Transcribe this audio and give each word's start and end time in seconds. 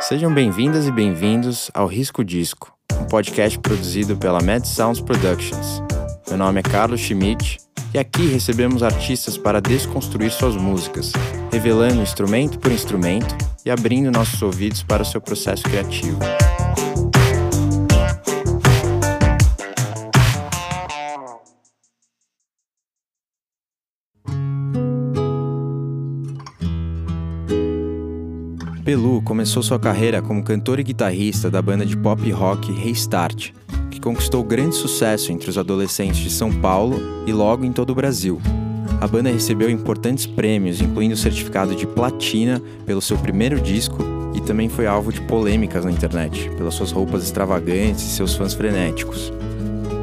Sejam 0.00 0.32
bem-vindas 0.32 0.86
e 0.86 0.92
bem-vindos 0.92 1.70
ao 1.72 1.86
Risco 1.86 2.22
Disco, 2.22 2.72
um 3.00 3.06
podcast 3.06 3.58
produzido 3.58 4.14
pela 4.16 4.40
Mad 4.42 4.64
Sounds 4.64 5.00
Productions. 5.00 5.82
Meu 6.28 6.36
nome 6.36 6.60
é 6.60 6.62
Carlos 6.62 7.00
Schmidt 7.00 7.58
e 7.94 7.98
aqui 7.98 8.26
recebemos 8.26 8.82
artistas 8.82 9.38
para 9.38 9.60
desconstruir 9.60 10.30
suas 10.30 10.54
músicas, 10.54 11.12
revelando 11.50 12.02
instrumento 12.02 12.58
por 12.58 12.70
instrumento 12.70 13.34
e 13.64 13.70
abrindo 13.70 14.12
nossos 14.12 14.40
ouvidos 14.42 14.82
para 14.82 15.02
o 15.02 15.06
seu 15.06 15.20
processo 15.20 15.62
criativo. 15.62 16.18
Pelu 28.96 29.20
começou 29.20 29.62
sua 29.62 29.78
carreira 29.78 30.22
como 30.22 30.42
cantor 30.42 30.80
e 30.80 30.82
guitarrista 30.82 31.50
da 31.50 31.60
banda 31.60 31.84
de 31.84 31.94
pop 31.94 32.30
rock 32.30 32.72
Restart, 32.72 33.50
que 33.90 34.00
conquistou 34.00 34.42
grande 34.42 34.74
sucesso 34.74 35.30
entre 35.30 35.50
os 35.50 35.58
adolescentes 35.58 36.16
de 36.16 36.30
São 36.30 36.50
Paulo 36.50 36.98
e 37.26 37.32
logo 37.32 37.66
em 37.66 37.72
todo 37.72 37.90
o 37.90 37.94
Brasil. 37.94 38.40
A 38.98 39.06
banda 39.06 39.30
recebeu 39.30 39.68
importantes 39.68 40.24
prêmios, 40.24 40.80
incluindo 40.80 41.12
o 41.12 41.18
certificado 41.18 41.76
de 41.76 41.86
platina 41.86 42.58
pelo 42.86 43.02
seu 43.02 43.18
primeiro 43.18 43.60
disco 43.60 43.98
e 44.34 44.40
também 44.40 44.70
foi 44.70 44.86
alvo 44.86 45.12
de 45.12 45.20
polêmicas 45.20 45.84
na 45.84 45.92
internet, 45.92 46.48
pelas 46.56 46.72
suas 46.72 46.90
roupas 46.90 47.22
extravagantes 47.22 48.02
e 48.02 48.14
seus 48.14 48.34
fãs 48.34 48.54
frenéticos. 48.54 49.30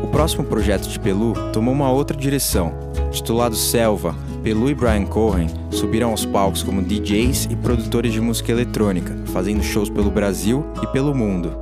O 0.03 0.07
próximo 0.09 0.43
projeto 0.43 0.87
de 0.87 0.99
Pelu 0.99 1.33
tomou 1.51 1.73
uma 1.73 1.91
outra 1.91 2.15
direção. 2.15 2.71
Titulado 3.11 3.55
Selva, 3.55 4.15
Pelu 4.43 4.69
e 4.69 4.75
Brian 4.75 5.05
Cohen 5.05 5.47
subiram 5.71 6.09
aos 6.09 6.25
palcos 6.25 6.61
como 6.61 6.81
DJs 6.81 7.47
e 7.49 7.55
produtores 7.55 8.11
de 8.11 8.19
música 8.19 8.51
eletrônica, 8.51 9.15
fazendo 9.27 9.63
shows 9.63 9.89
pelo 9.89 10.11
Brasil 10.11 10.65
e 10.83 10.87
pelo 10.87 11.15
mundo. 11.15 11.57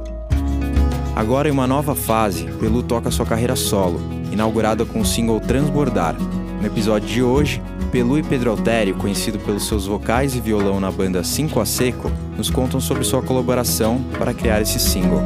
Agora, 1.15 1.47
em 1.47 1.51
uma 1.51 1.67
nova 1.67 1.93
fase, 1.93 2.45
Pelu 2.59 2.81
toca 2.81 3.11
sua 3.11 3.25
carreira 3.25 3.55
solo, 3.55 4.01
inaugurada 4.31 4.83
com 4.83 5.01
o 5.01 5.05
single 5.05 5.39
Transbordar. 5.39 6.15
No 6.59 6.65
episódio 6.65 7.07
de 7.07 7.21
hoje, 7.21 7.61
Pelu 7.91 8.17
e 8.17 8.23
Pedro 8.23 8.49
Altério, 8.49 8.95
conhecido 8.95 9.37
pelos 9.37 9.67
seus 9.67 9.85
vocais 9.85 10.35
e 10.35 10.39
violão 10.39 10.79
na 10.79 10.89
banda 10.89 11.23
Cinco 11.23 11.59
a 11.59 11.65
Seco, 11.67 12.11
nos 12.35 12.49
contam 12.49 12.79
sobre 12.79 13.03
sua 13.03 13.21
colaboração 13.21 14.01
para 14.17 14.33
criar 14.33 14.59
esse 14.59 14.79
single. 14.79 15.21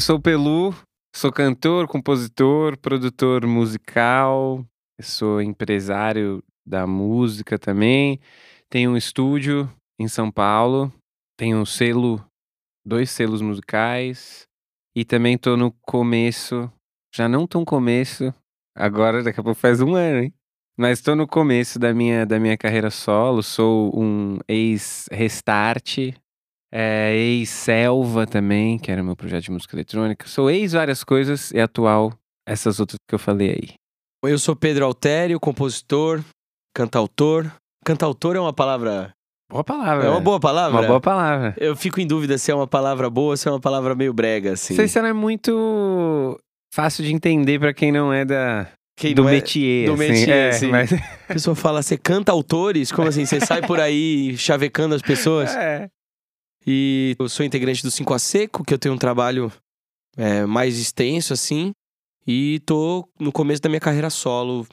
Eu 0.00 0.02
sou 0.02 0.16
o 0.16 0.22
Pelu, 0.22 0.74
sou 1.14 1.30
cantor, 1.30 1.86
compositor, 1.86 2.74
produtor 2.78 3.46
musical, 3.46 4.64
sou 4.98 5.42
empresário 5.42 6.42
da 6.66 6.86
música 6.86 7.58
também. 7.58 8.18
Tenho 8.70 8.92
um 8.92 8.96
estúdio 8.96 9.70
em 10.00 10.08
São 10.08 10.32
Paulo, 10.32 10.90
tenho 11.38 11.58
um 11.58 11.66
selo, 11.66 12.24
dois 12.82 13.10
selos 13.10 13.42
musicais 13.42 14.46
e 14.96 15.04
também 15.04 15.36
tô 15.36 15.54
no 15.54 15.70
começo, 15.82 16.72
já 17.14 17.28
não 17.28 17.46
tão 17.46 17.62
começo, 17.62 18.32
agora 18.74 19.22
daqui 19.22 19.38
a 19.38 19.42
pouco 19.42 19.60
faz 19.60 19.82
um 19.82 19.94
ano, 19.94 20.22
hein? 20.22 20.34
Mas 20.78 21.00
estou 21.00 21.14
no 21.14 21.28
começo 21.28 21.78
da 21.78 21.92
minha, 21.92 22.24
da 22.24 22.40
minha 22.40 22.56
carreira 22.56 22.88
solo, 22.88 23.42
sou 23.42 23.92
um 23.94 24.38
ex-restart, 24.48 26.14
é, 26.72 27.14
ex-Selva 27.16 28.26
também, 28.26 28.78
que 28.78 28.90
era 28.90 29.02
meu 29.02 29.16
projeto 29.16 29.44
de 29.44 29.50
música 29.50 29.74
eletrônica. 29.74 30.26
Sou 30.28 30.50
ex 30.50 30.72
várias 30.72 31.02
coisas 31.04 31.50
e 31.52 31.60
atual 31.60 32.12
essas 32.46 32.80
outras 32.80 32.96
que 33.08 33.14
eu 33.14 33.18
falei 33.18 33.50
aí. 33.50 33.74
Eu 34.24 34.38
sou 34.38 34.54
Pedro 34.54 34.84
Altério, 34.84 35.40
compositor, 35.40 36.20
cantautor. 36.74 37.50
Cantautor 37.84 38.36
é 38.36 38.40
uma 38.40 38.52
palavra. 38.52 39.10
Boa 39.50 39.64
palavra. 39.64 40.06
É 40.06 40.10
uma 40.10 40.20
boa 40.20 40.38
palavra? 40.38 40.78
Uma 40.80 40.86
boa 40.86 41.00
palavra. 41.00 41.54
Eu 41.58 41.74
fico 41.74 42.00
em 42.00 42.06
dúvida 42.06 42.38
se 42.38 42.50
é 42.50 42.54
uma 42.54 42.66
palavra 42.66 43.08
boa 43.10 43.30
ou 43.30 43.36
se 43.36 43.48
é 43.48 43.50
uma 43.50 43.60
palavra 43.60 43.94
meio 43.94 44.12
brega, 44.12 44.52
assim. 44.52 44.74
Não 44.74 44.76
sei 44.76 44.88
se 44.88 44.98
ela 44.98 45.08
é 45.08 45.12
muito 45.12 46.38
fácil 46.72 47.02
de 47.04 47.12
entender 47.12 47.58
pra 47.58 47.72
quem 47.74 47.90
não 47.90 48.12
é 48.12 48.24
da. 48.24 48.68
Quem 48.96 49.14
do 49.14 49.26
é- 49.28 49.32
métier. 49.32 49.86
do 49.86 49.94
assim. 49.94 50.08
métier, 50.08 50.28
É, 50.36 50.48
assim. 50.50 50.66
mas- 50.70 50.92
A 50.92 51.32
pessoa 51.32 51.56
fala, 51.56 51.82
você 51.82 51.96
canta 51.96 52.30
autores? 52.30 52.92
Como 52.92 53.08
assim? 53.08 53.24
Você 53.24 53.40
sai 53.40 53.62
por 53.62 53.80
aí 53.80 54.36
chavecando 54.36 54.94
as 54.94 55.02
pessoas? 55.02 55.50
É. 55.56 55.88
E 56.66 57.16
eu 57.18 57.28
sou 57.28 57.44
integrante 57.44 57.82
do 57.82 57.90
5 57.90 58.14
a 58.14 58.18
Seco, 58.18 58.64
que 58.64 58.74
eu 58.74 58.78
tenho 58.78 58.94
um 58.94 58.98
trabalho 58.98 59.52
é, 60.16 60.44
mais 60.44 60.78
extenso, 60.78 61.32
assim. 61.32 61.72
E 62.26 62.60
tô 62.66 63.08
no 63.18 63.32
começo 63.32 63.62
da 63.62 63.68
minha 63.68 63.80
carreira 63.80 64.10
solo. 64.10 64.66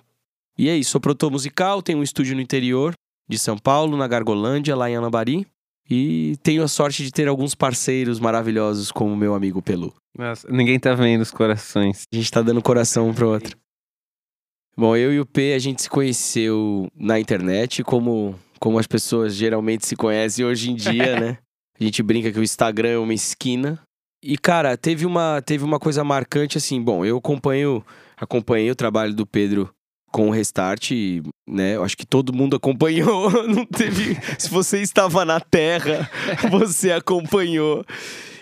E 0.58 0.70
é 0.70 0.76
isso, 0.76 0.92
sou 0.92 1.02
produtor 1.02 1.32
musical, 1.32 1.82
tenho 1.82 2.00
um 2.00 2.04
estúdio 2.04 2.36
no 2.36 2.42
interior 2.42 2.94
de 3.30 3.38
São 3.38 3.58
Paulo, 3.58 3.96
na 3.98 4.08
Gargolândia, 4.08 4.76
lá 4.76 4.90
em 4.90 4.96
Anabari. 4.96 5.48
E 5.90 6.36
tenho 6.44 6.64
a 6.64 6.68
sorte 6.68 7.04
de 7.04 7.12
ter 7.12 7.28
alguns 7.28 7.56
parceiros 7.56 8.20
maravilhosos, 8.20 8.92
como 8.92 9.14
o 9.14 9.18
meu 9.18 9.34
amigo 9.34 9.62
Pelu. 9.62 9.94
Nossa, 10.18 10.48
ninguém 10.52 10.78
tá 10.80 10.94
vendo 10.94 11.22
os 11.22 11.32
corações. 11.32 12.04
A 12.12 12.16
gente 12.16 12.30
tá 12.30 12.42
dando 12.42 12.62
coração 12.62 13.08
um 13.08 13.14
pro 13.14 13.30
outro. 13.30 13.58
Bom, 14.76 14.96
eu 14.96 15.14
e 15.14 15.20
o 15.20 15.26
P, 15.26 15.54
a 15.54 15.60
gente 15.60 15.82
se 15.82 15.90
conheceu 15.90 16.88
na 16.94 17.20
internet, 17.20 17.84
como, 17.84 18.38
como 18.60 18.78
as 18.78 18.86
pessoas 18.86 19.34
geralmente 19.34 19.88
se 19.88 19.96
conhecem 19.96 20.46
hoje 20.46 20.72
em 20.72 20.76
dia, 20.76 21.18
né? 21.20 21.38
A 21.80 21.84
gente 21.84 22.02
brinca 22.02 22.32
que 22.32 22.40
o 22.40 22.44
Instagram 22.44 22.90
é 22.90 22.98
uma 22.98 23.14
esquina. 23.14 23.80
E, 24.24 24.38
cara, 24.38 24.76
teve 24.76 25.06
uma, 25.06 25.42
teve 25.46 25.64
uma 25.64 25.80
coisa 25.80 26.04
marcante, 26.04 26.58
assim, 26.58 26.82
bom, 26.82 27.06
eu 27.06 27.18
acompanho, 27.18 27.86
acompanhei 28.18 28.72
o 28.72 28.76
trabalho 28.76 29.14
do 29.14 29.26
Pedro 29.26 29.70
com 30.12 30.30
o 30.30 30.32
Restart, 30.32 30.92
né? 31.48 31.76
Eu 31.76 31.84
acho 31.84 31.96
que 31.96 32.06
todo 32.06 32.34
mundo 32.34 32.56
acompanhou. 32.56 33.30
Não 33.48 33.66
teve. 33.66 34.18
Se 34.40 34.50
você 34.50 34.82
estava 34.82 35.24
na 35.24 35.40
Terra, 35.40 36.10
você 36.50 36.92
acompanhou. 36.92 37.86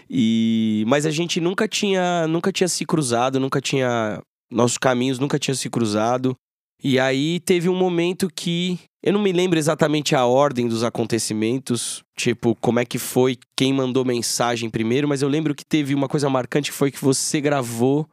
E 0.10 0.86
mas 0.88 1.06
a 1.06 1.12
gente 1.12 1.42
nunca 1.42 1.68
tinha, 1.68 2.28
nunca 2.28 2.52
tinha 2.52 2.68
se 2.68 2.86
cruzado, 2.86 3.40
nunca 3.40 3.60
tinha 3.60 4.22
nossos 4.52 4.78
caminhos 4.78 5.20
nunca 5.20 5.40
tinham 5.40 5.56
se 5.56 5.70
cruzado. 5.70 6.36
E 6.84 7.00
aí 7.00 7.40
teve 7.40 7.68
um 7.68 7.76
momento 7.76 8.30
que 8.34 8.80
eu 9.06 9.14
não 9.14 9.22
me 9.22 9.32
lembro 9.32 9.60
exatamente 9.60 10.16
a 10.16 10.26
ordem 10.26 10.68
dos 10.68 10.84
acontecimentos, 10.84 12.04
tipo, 12.18 12.56
como 12.56 12.80
é 12.80 12.86
que 12.86 12.98
foi, 12.98 13.38
quem 13.56 13.72
mandou 13.72 14.04
mensagem 14.04 14.68
primeiro, 14.68 15.08
mas 15.08 15.22
eu 15.22 15.30
lembro 15.30 15.54
que 15.54 15.64
teve 15.64 15.94
uma 15.94 16.08
coisa 16.08 16.28
marcante 16.28 16.72
que 16.72 16.78
foi 16.78 16.90
que 16.90 17.00
você 17.00 17.40
gravou 17.40 18.10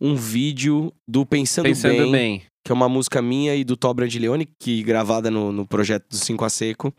um 0.00 0.16
vídeo 0.16 0.92
do 1.06 1.24
Pensando, 1.24 1.66
Pensando 1.66 1.96
Bem, 1.98 2.10
bem. 2.10 2.42
que 2.64 2.72
é 2.72 2.74
uma 2.74 2.88
música 2.88 3.22
minha 3.22 3.54
e 3.54 3.62
do 3.62 3.76
Tó 3.76 3.94
Brandilione, 3.94 4.48
que 4.58 4.82
gravada 4.82 5.30
no, 5.30 5.52
no 5.52 5.64
projeto 5.64 6.08
do 6.08 6.16
Cinco 6.16 6.44
a 6.44 6.50
Seco. 6.50 6.92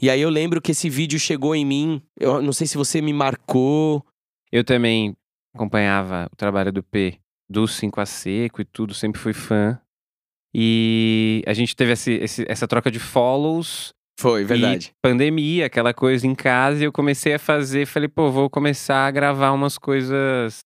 E 0.00 0.08
aí 0.08 0.20
eu 0.20 0.30
lembro 0.30 0.62
que 0.62 0.70
esse 0.70 0.88
vídeo 0.88 1.18
chegou 1.18 1.52
em 1.52 1.64
mim, 1.64 2.00
eu 2.18 2.40
não 2.40 2.52
sei 2.52 2.68
se 2.68 2.76
você 2.76 3.02
me 3.02 3.12
marcou, 3.12 4.06
Eu 4.52 4.62
também 4.62 5.16
acompanhava 5.52 6.28
o 6.32 6.36
trabalho 6.36 6.72
do 6.72 6.80
P 6.80 7.18
do 7.48 7.66
5 7.66 8.00
a 8.00 8.06
seco 8.06 8.60
e 8.60 8.64
tudo, 8.64 8.94
sempre 8.94 9.20
fui 9.20 9.32
fã. 9.32 9.80
E 10.54 11.42
a 11.46 11.52
gente 11.52 11.74
teve 11.76 11.92
esse- 11.92 12.12
esse- 12.14 12.44
essa 12.48 12.66
troca 12.66 12.90
de 12.90 12.98
follows. 12.98 13.92
foi, 14.18 14.44
verdade. 14.44 14.92
Pandemia, 15.02 15.64
aquela 15.64 15.94
coisa 15.94 16.26
em 16.26 16.34
casa, 16.34 16.82
e 16.82 16.84
eu 16.84 16.92
comecei 16.92 17.32
a 17.32 17.38
fazer, 17.38 17.86
falei, 17.86 18.06
pô, 18.08 18.30
vou 18.30 18.50
começar 18.50 19.06
a 19.06 19.10
gravar 19.10 19.50
umas 19.52 19.78
coisas 19.78 20.58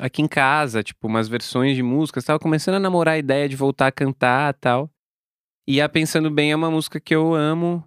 aqui 0.00 0.22
em 0.22 0.28
casa, 0.28 0.82
tipo, 0.82 1.06
umas 1.06 1.28
versões 1.28 1.76
de 1.76 1.82
músicas, 1.82 2.24
tava 2.24 2.38
começando 2.38 2.76
a 2.76 2.80
namorar 2.80 3.14
a 3.14 3.18
ideia 3.18 3.46
de 3.48 3.56
voltar 3.56 3.88
a 3.88 3.92
cantar 3.92 4.54
e 4.54 4.58
tal. 4.58 4.90
E 5.68 5.80
a 5.82 5.88
Pensando 5.88 6.30
Bem 6.30 6.52
é 6.52 6.56
uma 6.56 6.70
música 6.70 6.98
que 7.00 7.14
eu 7.14 7.34
amo. 7.34 7.84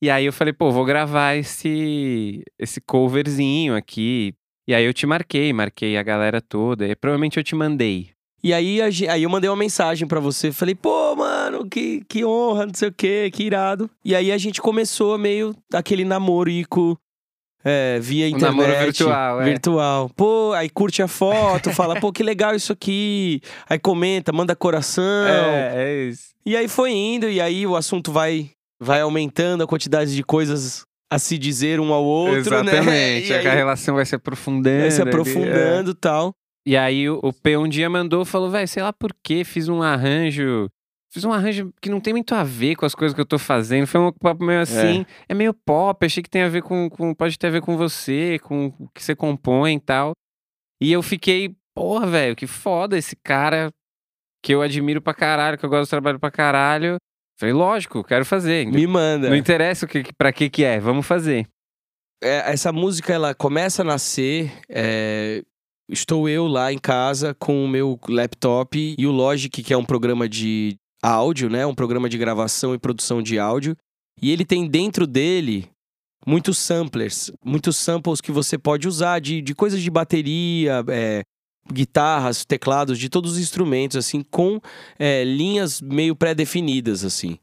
E 0.00 0.08
aí 0.10 0.26
eu 0.26 0.32
falei, 0.32 0.52
pô, 0.52 0.70
vou 0.70 0.84
gravar 0.84 1.34
esse 1.34 2.44
esse 2.56 2.80
coverzinho 2.80 3.74
aqui. 3.74 4.32
E 4.68 4.74
aí 4.74 4.84
eu 4.84 4.94
te 4.94 5.06
marquei, 5.06 5.52
marquei 5.52 5.96
a 5.96 6.02
galera 6.04 6.40
toda. 6.40 6.86
E 6.86 6.94
provavelmente 6.94 7.36
eu 7.38 7.42
te 7.42 7.54
mandei. 7.56 8.10
E 8.42 8.54
aí, 8.54 8.80
a 8.80 8.86
aí 9.12 9.22
eu 9.22 9.30
mandei 9.30 9.50
uma 9.50 9.56
mensagem 9.56 10.06
pra 10.06 10.20
você, 10.20 10.52
falei, 10.52 10.74
pô, 10.74 11.16
mano, 11.16 11.68
que, 11.68 12.04
que 12.08 12.24
honra, 12.24 12.66
não 12.66 12.74
sei 12.74 12.88
o 12.88 12.92
quê, 12.92 13.30
que 13.32 13.42
irado. 13.42 13.90
E 14.04 14.14
aí 14.14 14.30
a 14.30 14.38
gente 14.38 14.60
começou 14.62 15.18
meio 15.18 15.54
aquele 15.72 16.04
namorico 16.04 16.98
é, 17.64 17.98
via 18.00 18.26
Um 18.26 18.28
internet. 18.28 18.56
namoro 18.56 18.78
virtual, 18.78 19.42
é. 19.42 19.44
Virtual. 19.44 20.10
Pô, 20.16 20.52
aí 20.54 20.68
curte 20.68 21.02
a 21.02 21.08
foto, 21.08 21.72
fala, 21.72 22.00
pô, 22.00 22.12
que 22.12 22.22
legal 22.22 22.54
isso 22.54 22.72
aqui. 22.72 23.40
Aí 23.68 23.78
comenta, 23.78 24.32
manda 24.32 24.54
coração. 24.54 25.26
é 25.74 26.06
isso. 26.08 26.28
E 26.46 26.56
aí 26.56 26.68
foi 26.68 26.92
indo, 26.92 27.28
e 27.28 27.40
aí 27.40 27.66
o 27.66 27.76
assunto 27.76 28.12
vai, 28.12 28.50
vai 28.80 29.00
aumentando, 29.00 29.64
a 29.64 29.66
quantidade 29.66 30.14
de 30.14 30.22
coisas 30.22 30.86
a 31.10 31.18
se 31.18 31.38
dizer 31.38 31.80
um 31.80 31.92
ao 31.92 32.04
outro, 32.04 32.62
né? 32.62 32.72
Exatamente. 32.72 33.30
E 33.30 33.34
a 33.34 33.38
aí 33.38 33.56
relação 33.56 33.94
vai 33.96 34.06
se 34.06 34.14
aprofundando. 34.14 34.80
vai 34.80 34.90
se 34.90 35.00
ali, 35.00 35.10
é. 35.10 35.12
aprofundando 35.12 35.90
e 35.90 35.94
tal. 35.94 36.34
E 36.66 36.76
aí 36.76 37.08
o, 37.08 37.18
o 37.22 37.32
P 37.32 37.56
um 37.56 37.68
dia 37.68 37.88
mandou, 37.88 38.24
falou, 38.24 38.50
velho, 38.50 38.68
sei 38.68 38.82
lá 38.82 38.92
por 38.92 39.14
que 39.22 39.44
fiz 39.44 39.68
um 39.68 39.82
arranjo. 39.82 40.68
Fiz 41.10 41.24
um 41.24 41.32
arranjo 41.32 41.72
que 41.80 41.88
não 41.88 42.00
tem 42.00 42.12
muito 42.12 42.34
a 42.34 42.44
ver 42.44 42.76
com 42.76 42.84
as 42.84 42.94
coisas 42.94 43.14
que 43.14 43.20
eu 43.20 43.26
tô 43.26 43.38
fazendo. 43.38 43.86
Foi 43.86 44.00
um 44.00 44.12
papo 44.12 44.44
meio 44.44 44.60
assim. 44.60 45.06
É, 45.26 45.34
meio 45.34 45.54
pop, 45.54 46.04
achei 46.04 46.22
que 46.22 46.28
tem 46.28 46.42
a 46.42 46.48
ver 46.48 46.62
com, 46.62 46.90
com. 46.90 47.14
Pode 47.14 47.38
ter 47.38 47.46
a 47.46 47.50
ver 47.50 47.62
com 47.62 47.76
você, 47.76 48.38
com 48.40 48.66
o 48.78 48.88
que 48.90 49.02
você 49.02 49.16
compõe 49.16 49.76
e 49.76 49.80
tal. 49.80 50.12
E 50.80 50.92
eu 50.92 51.02
fiquei, 51.02 51.56
porra, 51.74 52.06
velho, 52.06 52.36
que 52.36 52.46
foda 52.46 52.98
esse 52.98 53.16
cara 53.16 53.72
que 54.42 54.54
eu 54.54 54.60
admiro 54.60 55.00
pra 55.00 55.14
caralho, 55.14 55.56
que 55.56 55.64
eu 55.64 55.70
gosto 55.70 55.88
do 55.88 55.90
trabalho 55.90 56.20
pra 56.20 56.30
caralho. 56.30 56.98
Falei, 57.40 57.54
lógico, 57.54 58.04
quero 58.04 58.24
fazer. 58.24 58.66
Me 58.66 58.86
manda. 58.86 59.30
Não 59.30 59.36
interessa 59.36 59.86
o 59.86 59.88
que, 59.88 60.12
pra 60.12 60.32
que 60.32 60.50
que 60.50 60.64
é, 60.64 60.78
vamos 60.78 61.06
fazer. 61.06 61.46
É, 62.22 62.52
essa 62.52 62.72
música, 62.72 63.12
ela 63.12 63.34
começa 63.34 63.82
a 63.82 63.84
nascer. 63.84 64.52
é, 64.68 65.42
Estou 65.90 66.28
eu 66.28 66.46
lá 66.46 66.70
em 66.70 66.78
casa 66.78 67.34
com 67.34 67.64
o 67.64 67.68
meu 67.68 67.98
laptop 68.08 68.94
e 68.98 69.06
o 69.06 69.10
Logic, 69.10 69.62
que 69.62 69.72
é 69.72 69.76
um 69.76 69.84
programa 69.84 70.28
de 70.28 70.76
áudio, 71.02 71.48
né? 71.48 71.64
Um 71.64 71.74
programa 71.74 72.08
de 72.08 72.18
gravação 72.18 72.74
e 72.74 72.78
produção 72.78 73.22
de 73.22 73.38
áudio. 73.38 73.74
E 74.20 74.30
ele 74.30 74.44
tem 74.44 74.68
dentro 74.68 75.06
dele 75.06 75.66
muitos 76.26 76.58
samplers, 76.58 77.32
muitos 77.42 77.76
samples 77.76 78.20
que 78.20 78.30
você 78.30 78.58
pode 78.58 78.86
usar 78.86 79.18
de, 79.18 79.40
de 79.40 79.54
coisas 79.54 79.80
de 79.80 79.90
bateria, 79.90 80.84
é, 80.88 81.22
guitarras, 81.72 82.44
teclados, 82.44 82.98
de 82.98 83.08
todos 83.08 83.32
os 83.32 83.38
instrumentos, 83.38 83.96
assim, 83.96 84.22
com 84.22 84.60
é, 84.98 85.24
linhas 85.24 85.80
meio 85.80 86.14
pré-definidas, 86.14 87.02
assim. 87.04 87.38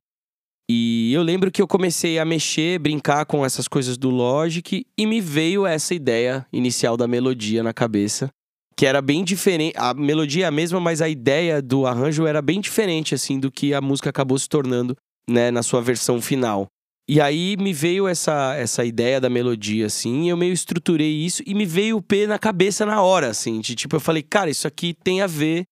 E 0.69 1.13
eu 1.13 1.21
lembro 1.21 1.51
que 1.51 1.61
eu 1.61 1.67
comecei 1.67 2.17
a 2.17 2.25
mexer, 2.25 2.79
brincar 2.79 3.25
com 3.25 3.45
essas 3.45 3.67
coisas 3.67 3.97
do 3.97 4.09
Logic 4.09 4.85
e 4.97 5.05
me 5.05 5.21
veio 5.21 5.65
essa 5.65 5.93
ideia 5.93 6.45
inicial 6.51 6.97
da 6.97 7.07
melodia 7.07 7.61
na 7.61 7.71
cabeça, 7.71 8.31
que 8.77 8.85
era 8.85 9.01
bem 9.01 9.23
diferente. 9.23 9.73
A 9.77 9.93
melodia 9.93 10.45
é 10.45 10.47
a 10.47 10.51
mesma, 10.51 10.79
mas 10.79 11.01
a 11.01 11.09
ideia 11.09 11.61
do 11.61 11.87
arranjo 11.87 12.25
era 12.27 12.41
bem 12.41 12.59
diferente 12.59 13.15
assim 13.15 13.39
do 13.39 13.51
que 13.51 13.73
a 13.73 13.81
música 13.81 14.09
acabou 14.09 14.37
se 14.37 14.49
tornando, 14.49 14.95
né, 15.29 15.49
na 15.51 15.63
sua 15.63 15.81
versão 15.81 16.21
final. 16.21 16.67
E 17.07 17.21
aí 17.21 17.55
me 17.57 17.71
veio 17.71 18.07
essa, 18.07 18.55
essa 18.55 18.83
ideia 18.83 19.21
da 19.21 19.29
melodia, 19.29 19.85
assim, 19.85 20.23
e 20.23 20.29
eu 20.29 20.37
meio 20.37 20.53
estruturei 20.53 21.11
isso 21.11 21.43
e 21.45 21.53
me 21.53 21.63
veio 21.63 21.97
o 21.97 22.01
P 22.01 22.25
na 22.25 22.39
cabeça 22.39 22.83
na 22.83 22.99
hora, 23.01 23.27
assim. 23.27 23.59
De, 23.59 23.75
tipo, 23.75 23.95
eu 23.95 23.99
falei, 23.99 24.23
cara, 24.23 24.49
isso 24.49 24.67
aqui 24.67 24.93
tem 25.03 25.21
a 25.21 25.27
ver 25.27 25.65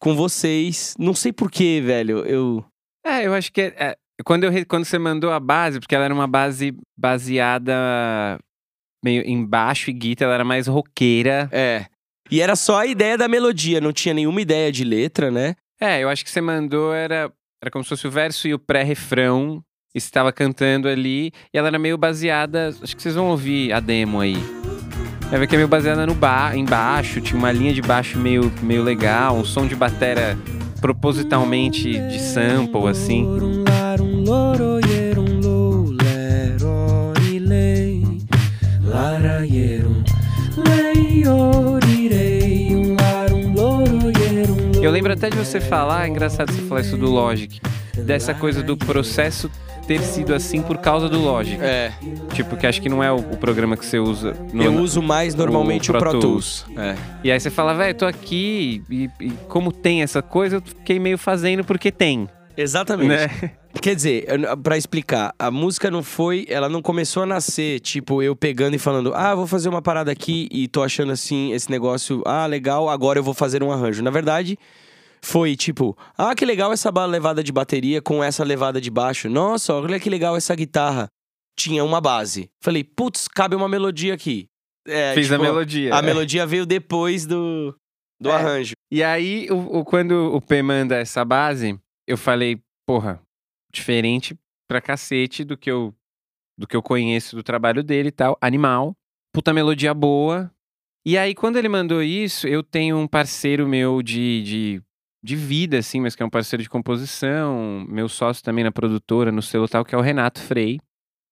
com 0.00 0.16
vocês. 0.16 0.94
Não 0.98 1.14
sei 1.14 1.32
porquê, 1.32 1.80
velho. 1.80 2.26
Eu. 2.26 2.64
É, 3.06 3.24
eu 3.24 3.32
acho 3.32 3.52
que 3.52 3.60
é, 3.60 3.74
é, 3.78 3.96
quando, 4.24 4.42
eu, 4.42 4.66
quando 4.66 4.84
você 4.84 4.98
mandou 4.98 5.30
a 5.30 5.38
base, 5.38 5.78
porque 5.78 5.94
ela 5.94 6.04
era 6.04 6.14
uma 6.14 6.26
base 6.26 6.76
baseada 6.98 7.72
meio 9.04 9.22
em 9.22 9.44
baixo 9.46 9.88
e 9.88 9.92
guitarra, 9.92 10.30
ela 10.30 10.34
era 10.34 10.44
mais 10.44 10.66
roqueira. 10.66 11.48
É. 11.52 11.86
E 12.32 12.40
era 12.40 12.56
só 12.56 12.78
a 12.78 12.86
ideia 12.86 13.18
da 13.18 13.28
melodia, 13.28 13.78
não 13.78 13.92
tinha 13.92 14.14
nenhuma 14.14 14.40
ideia 14.40 14.72
de 14.72 14.84
letra, 14.84 15.30
né? 15.30 15.54
É, 15.78 16.02
eu 16.02 16.08
acho 16.08 16.24
que 16.24 16.30
você 16.30 16.40
mandou 16.40 16.94
era, 16.94 17.30
era 17.62 17.70
como 17.70 17.84
se 17.84 17.90
fosse 17.90 18.06
o 18.06 18.10
verso 18.10 18.48
e 18.48 18.54
o 18.54 18.58
pré-refrão. 18.58 19.62
E 19.94 20.00
você 20.00 20.06
estava 20.06 20.32
cantando 20.32 20.88
ali. 20.88 21.30
E 21.52 21.58
ela 21.58 21.68
era 21.68 21.78
meio 21.78 21.98
baseada. 21.98 22.74
Acho 22.82 22.96
que 22.96 23.02
vocês 23.02 23.14
vão 23.14 23.26
ouvir 23.26 23.70
a 23.74 23.80
demo 23.80 24.18
aí. 24.18 24.38
Vai 25.28 25.40
ver 25.40 25.46
que 25.46 25.54
é 25.54 25.58
meio 25.58 25.68
baseada 25.68 26.06
no 26.06 26.14
ba 26.14 26.56
em 26.56 26.64
baixo. 26.64 27.20
Tinha 27.20 27.38
uma 27.38 27.52
linha 27.52 27.74
de 27.74 27.82
baixo 27.82 28.18
meio, 28.18 28.50
meio 28.62 28.82
legal. 28.82 29.36
Um 29.36 29.44
som 29.44 29.66
de 29.66 29.76
batera 29.76 30.38
propositalmente 30.80 31.92
de 31.92 32.18
sample, 32.18 32.88
assim. 32.88 33.26
Eu 44.82 44.90
lembro 44.90 45.12
até 45.12 45.30
de 45.30 45.36
você 45.36 45.60
falar, 45.60 46.06
é 46.06 46.08
engraçado 46.08 46.50
você 46.52 46.62
falar 46.62 46.80
isso 46.80 46.96
do 46.96 47.08
Logic, 47.10 47.60
dessa 48.04 48.34
coisa 48.34 48.62
do 48.62 48.76
processo 48.76 49.50
ter 49.86 50.00
sido 50.00 50.34
assim 50.34 50.60
por 50.62 50.78
causa 50.78 51.08
do 51.08 51.18
Logic. 51.20 51.60
É. 51.62 51.92
Tipo, 52.32 52.56
que 52.56 52.66
acho 52.66 52.80
que 52.82 52.88
não 52.88 53.02
é 53.02 53.10
o, 53.12 53.16
o 53.16 53.36
programa 53.36 53.76
que 53.76 53.84
você 53.86 53.98
usa. 53.98 54.34
no- 54.52 54.62
Eu 54.62 54.74
uso 54.74 55.00
mais 55.02 55.34
normalmente 55.34 55.90
o 55.90 55.94
Pro, 55.94 56.10
Pro 56.10 56.20
Tools. 56.20 56.66
É. 56.76 56.94
E 57.22 57.30
aí 57.30 57.38
você 57.38 57.50
fala, 57.50 57.74
velho, 57.74 57.94
tô 57.94 58.06
aqui 58.06 58.82
e, 58.90 59.10
e 59.20 59.30
como 59.48 59.70
tem 59.72 60.02
essa 60.02 60.20
coisa, 60.22 60.56
eu 60.56 60.62
fiquei 60.62 60.98
meio 60.98 61.18
fazendo 61.18 61.64
porque 61.64 61.90
tem, 61.92 62.28
Exatamente. 62.56 63.08
né? 63.08 63.50
Quer 63.80 63.96
dizer, 63.96 64.26
pra 64.62 64.76
explicar, 64.76 65.34
a 65.38 65.50
música 65.50 65.90
não 65.90 66.02
foi, 66.02 66.44
ela 66.48 66.68
não 66.68 66.80
começou 66.82 67.22
a 67.22 67.26
nascer, 67.26 67.80
tipo, 67.80 68.22
eu 68.22 68.36
pegando 68.36 68.74
e 68.76 68.78
falando, 68.78 69.12
ah, 69.14 69.34
vou 69.34 69.46
fazer 69.46 69.68
uma 69.68 69.80
parada 69.82 70.12
aqui 70.12 70.46
e 70.52 70.68
tô 70.68 70.82
achando 70.82 71.10
assim, 71.10 71.52
esse 71.52 71.70
negócio, 71.70 72.22
ah, 72.26 72.46
legal, 72.46 72.88
agora 72.88 73.18
eu 73.18 73.22
vou 73.24 73.34
fazer 73.34 73.62
um 73.62 73.72
arranjo. 73.72 74.02
Na 74.02 74.10
verdade, 74.10 74.56
foi 75.22 75.56
tipo, 75.56 75.96
ah, 76.16 76.34
que 76.34 76.44
legal 76.44 76.72
essa 76.72 76.90
levada 77.06 77.42
de 77.42 77.50
bateria 77.50 78.00
com 78.02 78.22
essa 78.22 78.44
levada 78.44 78.80
de 78.80 78.90
baixo. 78.90 79.28
Nossa, 79.28 79.74
olha 79.74 79.98
que 79.98 80.10
legal 80.10 80.36
essa 80.36 80.54
guitarra. 80.54 81.08
Tinha 81.58 81.82
uma 81.84 82.00
base. 82.00 82.50
Falei, 82.62 82.84
putz, 82.84 83.26
cabe 83.26 83.56
uma 83.56 83.68
melodia 83.68 84.14
aqui. 84.14 84.46
É, 84.86 85.14
Fiz 85.14 85.30
a 85.30 85.36
tipo, 85.36 85.42
melodia. 85.44 85.94
A 85.94 86.02
melodia 86.02 86.46
veio 86.46 86.66
depois 86.66 87.24
do, 87.26 87.74
do 88.20 88.30
É. 88.30 88.32
arranjo. 88.34 88.72
E 88.92 89.02
aí, 89.02 89.48
o, 89.50 89.78
o- 89.80 89.84
quando 89.84 90.34
o 90.34 90.40
P 90.40 90.62
manda 90.62 90.96
essa 90.96 91.24
base, 91.24 91.78
eu 92.06 92.16
falei, 92.18 92.58
porra, 92.86 93.20
diferente 93.72 94.38
pra 94.68 94.80
cacete 94.80 95.44
do 95.44 95.56
que 95.56 95.70
eu, 95.70 95.94
do 96.56 96.66
que 96.66 96.76
eu 96.76 96.82
conheço 96.82 97.34
do 97.34 97.42
trabalho 97.42 97.82
dele 97.82 98.08
e 98.08 98.12
tal. 98.12 98.36
Animal, 98.40 98.96
puta 99.32 99.52
melodia 99.52 99.92
boa. 99.94 100.50
E 101.04 101.18
aí, 101.18 101.34
quando 101.34 101.56
ele 101.56 101.68
mandou 101.68 102.02
isso, 102.02 102.46
eu 102.46 102.62
tenho 102.62 102.96
um 102.96 103.08
parceiro 103.08 103.66
meu 103.66 104.02
de, 104.02 104.42
de, 104.42 104.82
de 105.22 105.34
vida, 105.34 105.78
assim, 105.78 106.00
mas 106.00 106.14
que 106.14 106.22
é 106.22 106.26
um 106.26 106.30
parceiro 106.30 106.62
de 106.62 106.68
composição, 106.68 107.84
meu 107.88 108.08
sócio 108.08 108.44
também 108.44 108.62
na 108.62 108.70
produtora, 108.70 109.32
no 109.32 109.42
selo 109.42 109.68
tal, 109.68 109.84
que 109.84 109.94
é 109.94 109.98
o 109.98 110.02
Renato 110.02 110.40
Frei, 110.40 110.78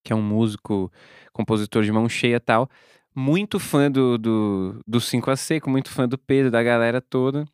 que 0.04 0.12
é 0.12 0.16
um 0.16 0.22
músico, 0.22 0.90
compositor 1.32 1.84
de 1.84 1.92
mão 1.92 2.08
cheia 2.08 2.40
tal. 2.40 2.68
Muito 3.14 3.58
fã 3.60 3.90
do, 3.90 4.18
do, 4.18 4.80
do 4.86 5.00
5 5.00 5.30
a 5.30 5.36
Seco, 5.36 5.70
muito 5.70 5.90
fã 5.90 6.08
do 6.08 6.18
Pedro, 6.18 6.50
da 6.50 6.62
galera 6.62 7.00
toda. 7.00 7.44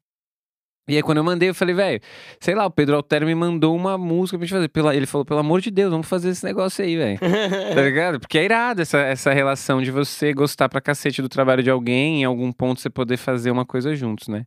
E 0.89 0.95
aí, 0.97 1.03
quando 1.03 1.19
eu 1.19 1.25
mandei, 1.25 1.49
eu 1.49 1.55
falei, 1.55 1.75
velho, 1.75 2.01
sei 2.41 2.55
lá, 2.55 2.65
o 2.65 2.71
Pedro 2.71 2.95
Altero 2.95 3.27
me 3.27 3.35
mandou 3.35 3.75
uma 3.75 3.99
música 3.99 4.39
pra 4.39 4.47
gente 4.47 4.55
fazer. 4.55 4.69
Pela- 4.69 4.95
ele 4.95 5.07
falou, 5.07 5.25
pelo 5.25 5.41
amor 5.41 5.61
de 5.61 5.71
Deus, 5.71 5.91
vamos 5.91 6.09
fazer 6.09 6.29
esse 6.31 6.45
negócio 6.45 6.85
aí, 6.85 6.97
velho. 6.97 7.19
tá 7.75 7.83
ligado? 7.83 8.21
Porque 8.21 8.39
é 8.39 8.45
irado 8.45 8.81
essa, 8.83 8.99
essa 9.01 9.33
relação 9.33 9.83
de 9.83 9.91
você 9.91 10.33
gostar 10.33 10.69
pra 10.69 10.81
cacete 10.81 11.21
do 11.21 11.29
trabalho 11.29 11.63
de 11.63 11.71
alguém, 11.71 12.21
em 12.23 12.25
algum 12.25 12.53
ponto 12.53 12.81
você 12.81 12.89
poder 12.89 13.17
fazer 13.17 13.51
uma 13.51 13.67
coisa 13.67 13.97
juntos, 13.97 14.29
né? 14.29 14.45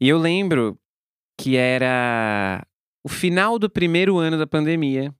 E 0.00 0.08
eu 0.08 0.18
lembro 0.18 0.76
que 1.40 1.56
era 1.56 2.66
o 3.04 3.08
final 3.08 3.58
do 3.58 3.70
primeiro 3.70 4.18
ano 4.18 4.36
da 4.36 4.46
pandemia. 4.46 5.14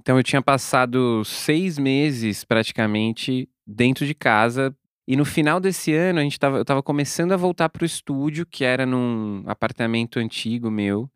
Então 0.00 0.16
eu 0.16 0.22
tinha 0.22 0.42
passado 0.42 1.24
seis 1.24 1.78
meses 1.78 2.44
praticamente 2.44 3.48
dentro 3.66 4.06
de 4.06 4.14
casa. 4.14 4.72
E 5.06 5.16
no 5.16 5.24
final 5.24 5.60
desse 5.60 5.92
ano, 5.92 6.18
a 6.18 6.22
gente 6.22 6.38
tava, 6.38 6.58
eu 6.58 6.64
tava 6.64 6.82
começando 6.82 7.32
a 7.32 7.36
voltar 7.36 7.68
pro 7.68 7.84
estúdio, 7.84 8.46
que 8.46 8.64
era 8.64 8.86
num 8.86 9.44
apartamento 9.46 10.18
antigo 10.18 10.70
meu. 10.70 11.10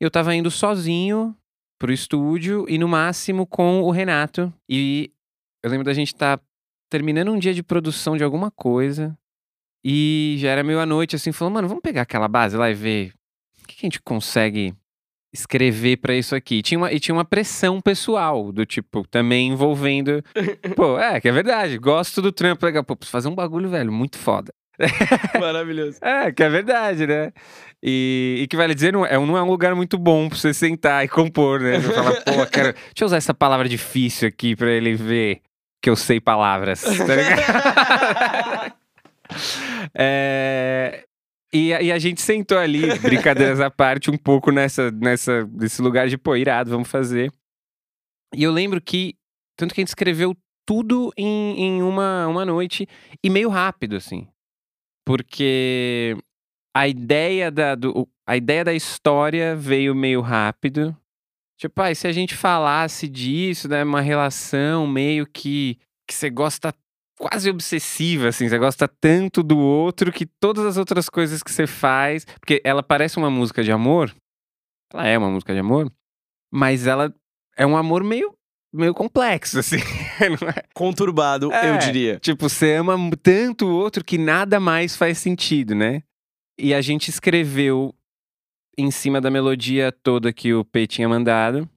Eu 0.00 0.10
tava 0.10 0.34
indo 0.34 0.50
sozinho 0.50 1.36
pro 1.78 1.92
estúdio 1.92 2.64
e 2.68 2.78
no 2.78 2.88
máximo 2.88 3.46
com 3.46 3.82
o 3.82 3.90
Renato. 3.90 4.52
E 4.68 5.12
eu 5.62 5.70
lembro 5.70 5.84
da 5.84 5.92
gente 5.92 6.08
estar 6.08 6.40
terminando 6.88 7.30
um 7.30 7.38
dia 7.38 7.52
de 7.52 7.62
produção 7.62 8.16
de 8.16 8.24
alguma 8.24 8.50
coisa. 8.50 9.16
E 9.84 10.36
já 10.38 10.50
era 10.50 10.62
meio 10.62 10.80
à 10.80 10.86
noite, 10.86 11.16
assim, 11.16 11.32
falando, 11.32 11.54
mano, 11.54 11.68
vamos 11.68 11.82
pegar 11.82 12.02
aquela 12.02 12.28
base 12.28 12.56
lá 12.56 12.70
e 12.70 12.74
ver 12.74 13.14
o 13.62 13.66
que, 13.66 13.76
que 13.76 13.86
a 13.86 13.88
gente 13.88 14.00
consegue 14.02 14.74
escrever 15.32 15.96
pra 15.98 16.14
isso 16.14 16.34
aqui. 16.34 16.56
E 16.56 16.62
tinha, 16.62 16.78
uma, 16.78 16.92
e 16.92 16.98
tinha 17.00 17.14
uma 17.14 17.24
pressão 17.24 17.80
pessoal, 17.80 18.52
do 18.52 18.66
tipo, 18.66 19.06
também 19.08 19.48
envolvendo. 19.48 20.22
Pô, 20.76 20.98
é, 20.98 21.20
que 21.20 21.28
é 21.28 21.32
verdade. 21.32 21.78
Gosto 21.78 22.20
do 22.20 22.32
trampo, 22.32 22.64
legal. 22.66 22.84
Pô, 22.84 22.96
preciso 22.96 23.12
fazer 23.12 23.28
um 23.28 23.34
bagulho, 23.34 23.68
velho, 23.68 23.92
muito 23.92 24.18
foda. 24.18 24.52
Maravilhoso. 25.38 25.98
É, 26.00 26.32
que 26.32 26.42
é 26.42 26.48
verdade, 26.48 27.06
né? 27.06 27.32
E, 27.82 28.40
e 28.42 28.46
que 28.46 28.56
vale 28.56 28.74
dizer, 28.74 28.92
não 28.92 29.04
é, 29.04 29.12
não 29.14 29.36
é 29.36 29.42
um 29.42 29.50
lugar 29.50 29.74
muito 29.74 29.98
bom 29.98 30.28
pra 30.28 30.38
você 30.38 30.52
sentar 30.52 31.04
e 31.04 31.08
compor, 31.08 31.60
né? 31.60 31.78
Você 31.80 31.92
fala, 31.92 32.12
pô, 32.12 32.46
quero, 32.46 32.72
deixa 32.72 33.02
eu 33.02 33.06
usar 33.06 33.16
essa 33.16 33.34
palavra 33.34 33.68
difícil 33.68 34.28
aqui 34.28 34.56
pra 34.56 34.70
ele 34.70 34.94
ver 34.94 35.40
que 35.82 35.88
eu 35.88 35.96
sei 35.96 36.20
palavras. 36.20 36.82
Tá 36.82 37.14
ligado? 37.14 38.74
É, 39.94 41.04
e, 41.52 41.72
a- 41.74 41.82
e 41.82 41.90
a 41.92 41.98
gente 41.98 42.20
sentou 42.22 42.58
ali, 42.58 42.98
brincadeiras 43.00 43.60
à 43.60 43.70
parte, 43.70 44.10
um 44.10 44.16
pouco 44.16 44.50
nessa, 44.50 44.90
nessa, 44.90 45.44
nesse 45.46 45.82
lugar 45.82 46.08
de, 46.08 46.16
pô, 46.18 46.36
irado, 46.36 46.70
vamos 46.70 46.88
fazer. 46.88 47.32
E 48.34 48.42
eu 48.42 48.52
lembro 48.52 48.80
que, 48.80 49.16
tanto 49.56 49.74
que 49.74 49.80
a 49.80 49.82
gente 49.82 49.88
escreveu 49.88 50.36
tudo 50.66 51.12
em, 51.16 51.58
em 51.60 51.82
uma, 51.82 52.26
uma 52.28 52.44
noite 52.44 52.86
e 53.24 53.28
meio 53.28 53.48
rápido, 53.48 53.96
assim. 53.96 54.28
Porque 55.04 56.16
a 56.76 56.86
ideia 56.86 57.50
da, 57.50 57.74
do, 57.74 58.08
a 58.26 58.36
ideia 58.36 58.64
da 58.64 58.72
história 58.74 59.56
veio 59.56 59.94
meio 59.94 60.20
rápido. 60.20 60.96
Tipo, 61.58 61.82
ah, 61.82 61.94
se 61.94 62.06
a 62.06 62.12
gente 62.12 62.34
falasse 62.36 63.08
disso, 63.08 63.68
né? 63.68 63.82
Uma 63.82 64.00
relação 64.00 64.86
meio 64.86 65.26
que, 65.26 65.78
que 66.08 66.14
você 66.14 66.30
gosta 66.30 66.72
quase 67.20 67.50
obsessiva, 67.50 68.28
assim, 68.28 68.48
você 68.48 68.58
gosta 68.58 68.88
tanto 68.88 69.42
do 69.42 69.58
outro 69.58 70.10
que 70.10 70.24
todas 70.24 70.64
as 70.64 70.78
outras 70.78 71.08
coisas 71.10 71.42
que 71.42 71.52
você 71.52 71.66
faz. 71.66 72.24
Porque 72.24 72.62
ela 72.64 72.82
parece 72.82 73.18
uma 73.18 73.30
música 73.30 73.62
de 73.62 73.70
amor. 73.70 74.14
Ela 74.92 75.06
é 75.06 75.18
uma 75.18 75.30
música 75.30 75.52
de 75.52 75.60
amor, 75.60 75.92
mas 76.50 76.86
ela 76.86 77.14
é 77.56 77.64
um 77.66 77.76
amor 77.76 78.02
meio, 78.02 78.34
meio 78.72 78.94
complexo, 78.94 79.58
assim. 79.60 79.76
não 80.40 80.48
é? 80.48 80.64
Conturbado, 80.74 81.52
É. 81.52 81.70
eu 81.70 81.78
diria. 81.78 82.18
Tipo, 82.18 82.48
você 82.48 82.74
ama 82.74 82.96
tanto 83.22 83.66
o 83.66 83.72
outro 83.74 84.02
que 84.02 84.16
nada 84.18 84.58
mais 84.58 84.96
faz 84.96 85.18
sentido, 85.18 85.74
né? 85.74 86.02
E 86.58 86.72
a 86.74 86.80
gente 86.80 87.08
escreveu 87.08 87.94
em 88.78 88.90
cima 88.90 89.20
da 89.20 89.30
melodia 89.30 89.92
toda 89.92 90.32
que 90.32 90.54
o 90.54 90.64
P 90.64 90.86
tinha 90.86 91.08
mandado. 91.08 91.68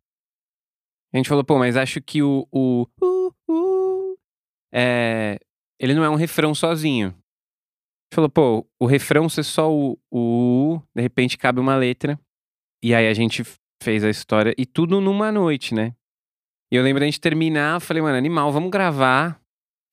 A 1.13 1.17
gente 1.17 1.29
falou, 1.29 1.43
pô, 1.43 1.59
mas 1.59 1.75
acho 1.77 2.01
que 2.01 2.23
o. 2.23 2.47
o 2.51 2.87
é, 4.73 5.37
ele 5.79 5.93
não 5.93 6.03
é 6.03 6.09
um 6.09 6.15
refrão 6.15 6.55
sozinho. 6.55 7.09
A 8.11 8.15
falou, 8.15 8.29
pô, 8.29 8.65
o 8.79 8.85
refrão 8.85 9.27
ser 9.27 9.43
só 9.43 9.71
o, 9.71 9.97
o 10.11 10.81
de 10.95 11.01
repente 11.01 11.37
cabe 11.37 11.59
uma 11.59 11.75
letra. 11.75 12.19
E 12.83 12.93
aí 12.93 13.07
a 13.07 13.13
gente 13.13 13.43
fez 13.81 14.03
a 14.03 14.09
história, 14.09 14.53
e 14.57 14.65
tudo 14.65 15.01
numa 15.01 15.31
noite, 15.31 15.73
né? 15.73 15.93
E 16.71 16.75
eu 16.75 16.83
lembro 16.83 17.01
da 17.01 17.05
gente 17.05 17.19
terminar, 17.19 17.79
falei, 17.81 18.01
mano, 18.01 18.17
animal, 18.17 18.51
vamos 18.51 18.71
gravar 18.71 19.39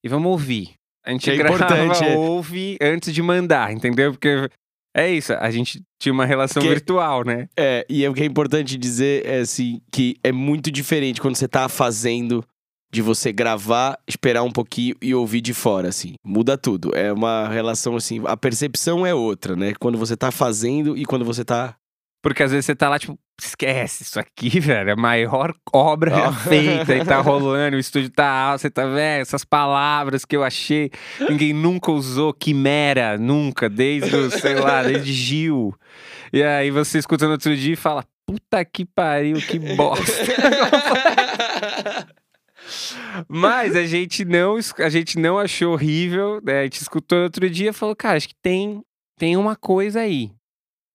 e 0.04 0.08
vamos 0.08 0.30
ouvir. 0.30 0.74
A 1.04 1.10
gente 1.10 1.24
Que 1.24 1.30
é 1.30 1.36
grava, 1.36 1.54
importante, 1.54 2.04
é. 2.04 2.16
ouve 2.16 2.76
antes 2.80 3.12
de 3.12 3.20
mandar, 3.22 3.72
entendeu? 3.72 4.12
Porque 4.12 4.48
é 4.96 5.10
isso, 5.10 5.32
a 5.34 5.50
gente 5.50 5.82
tinha 6.00 6.12
uma 6.12 6.24
relação 6.26 6.60
Porque- 6.62 6.74
virtual, 6.74 7.24
né? 7.24 7.48
É, 7.56 7.86
e 7.88 8.06
o 8.06 8.14
que 8.14 8.22
é 8.22 8.26
importante 8.26 8.76
dizer 8.76 9.24
é 9.26 9.40
assim, 9.40 9.80
que 9.92 10.16
é 10.22 10.30
muito 10.32 10.70
diferente 10.70 11.20
quando 11.20 11.36
você 11.36 11.48
tá 11.48 11.68
fazendo 11.68 12.44
de 12.90 13.00
você 13.00 13.32
gravar, 13.32 13.98
esperar 14.06 14.42
um 14.42 14.50
pouquinho 14.50 14.96
e 15.00 15.14
ouvir 15.14 15.40
de 15.40 15.54
fora, 15.54 15.88
assim. 15.88 16.14
Muda 16.24 16.58
tudo. 16.58 16.94
É 16.94 17.12
uma 17.12 17.48
relação 17.48 17.96
assim, 17.96 18.20
a 18.26 18.36
percepção 18.36 19.06
é 19.06 19.14
outra, 19.14 19.54
né? 19.54 19.74
Quando 19.78 19.96
você 19.96 20.16
tá 20.16 20.30
fazendo 20.30 20.96
e 20.96 21.04
quando 21.04 21.24
você 21.24 21.44
tá. 21.44 21.76
Porque 22.22 22.42
às 22.42 22.50
vezes 22.50 22.66
você 22.66 22.74
tá 22.74 22.88
lá, 22.88 22.98
tipo, 22.98 23.18
esquece 23.40 24.02
isso 24.02 24.18
aqui, 24.18 24.58
velho. 24.60 24.90
É 24.90 24.92
a 24.92 24.96
maior 24.96 25.54
obra 25.72 26.28
Ó. 26.28 26.32
feita 26.48 26.94
e 26.94 27.04
tá 27.04 27.20
rolando, 27.20 27.76
o 27.76 27.80
estúdio 27.80 28.10
tá 28.10 28.28
alto, 28.28 28.62
você 28.62 28.70
tá 28.70 28.84
vendo 28.84 29.22
essas 29.22 29.44
palavras 29.44 30.24
que 30.24 30.36
eu 30.36 30.44
achei, 30.44 30.90
ninguém 31.28 31.52
nunca 31.52 31.90
usou, 31.92 32.34
quimera, 32.34 33.16
nunca, 33.16 33.68
desde, 33.68 34.14
o, 34.14 34.30
sei 34.30 34.56
lá, 34.56 34.82
desde 34.82 35.12
Gil. 35.12 35.74
E 36.32 36.42
aí 36.42 36.70
você 36.70 36.98
escuta 36.98 37.26
no 37.26 37.32
outro 37.32 37.56
dia 37.56 37.72
e 37.72 37.76
fala, 37.76 38.04
puta 38.26 38.64
que 38.64 38.84
pariu, 38.84 39.36
que 39.36 39.58
bosta. 39.58 40.04
Mas 43.28 43.76
a 43.76 43.86
gente 43.86 44.24
não, 44.24 44.56
a 44.78 44.88
gente 44.88 45.18
não 45.18 45.38
achou 45.38 45.72
horrível, 45.72 46.40
né? 46.42 46.60
A 46.60 46.62
gente 46.64 46.80
escutou 46.80 47.22
outro 47.22 47.48
dia 47.48 47.70
e 47.70 47.72
falou, 47.72 47.96
cara, 47.96 48.16
acho 48.16 48.28
que 48.28 48.34
tem, 48.42 48.82
tem 49.18 49.36
uma 49.36 49.56
coisa 49.56 50.00
aí. 50.00 50.30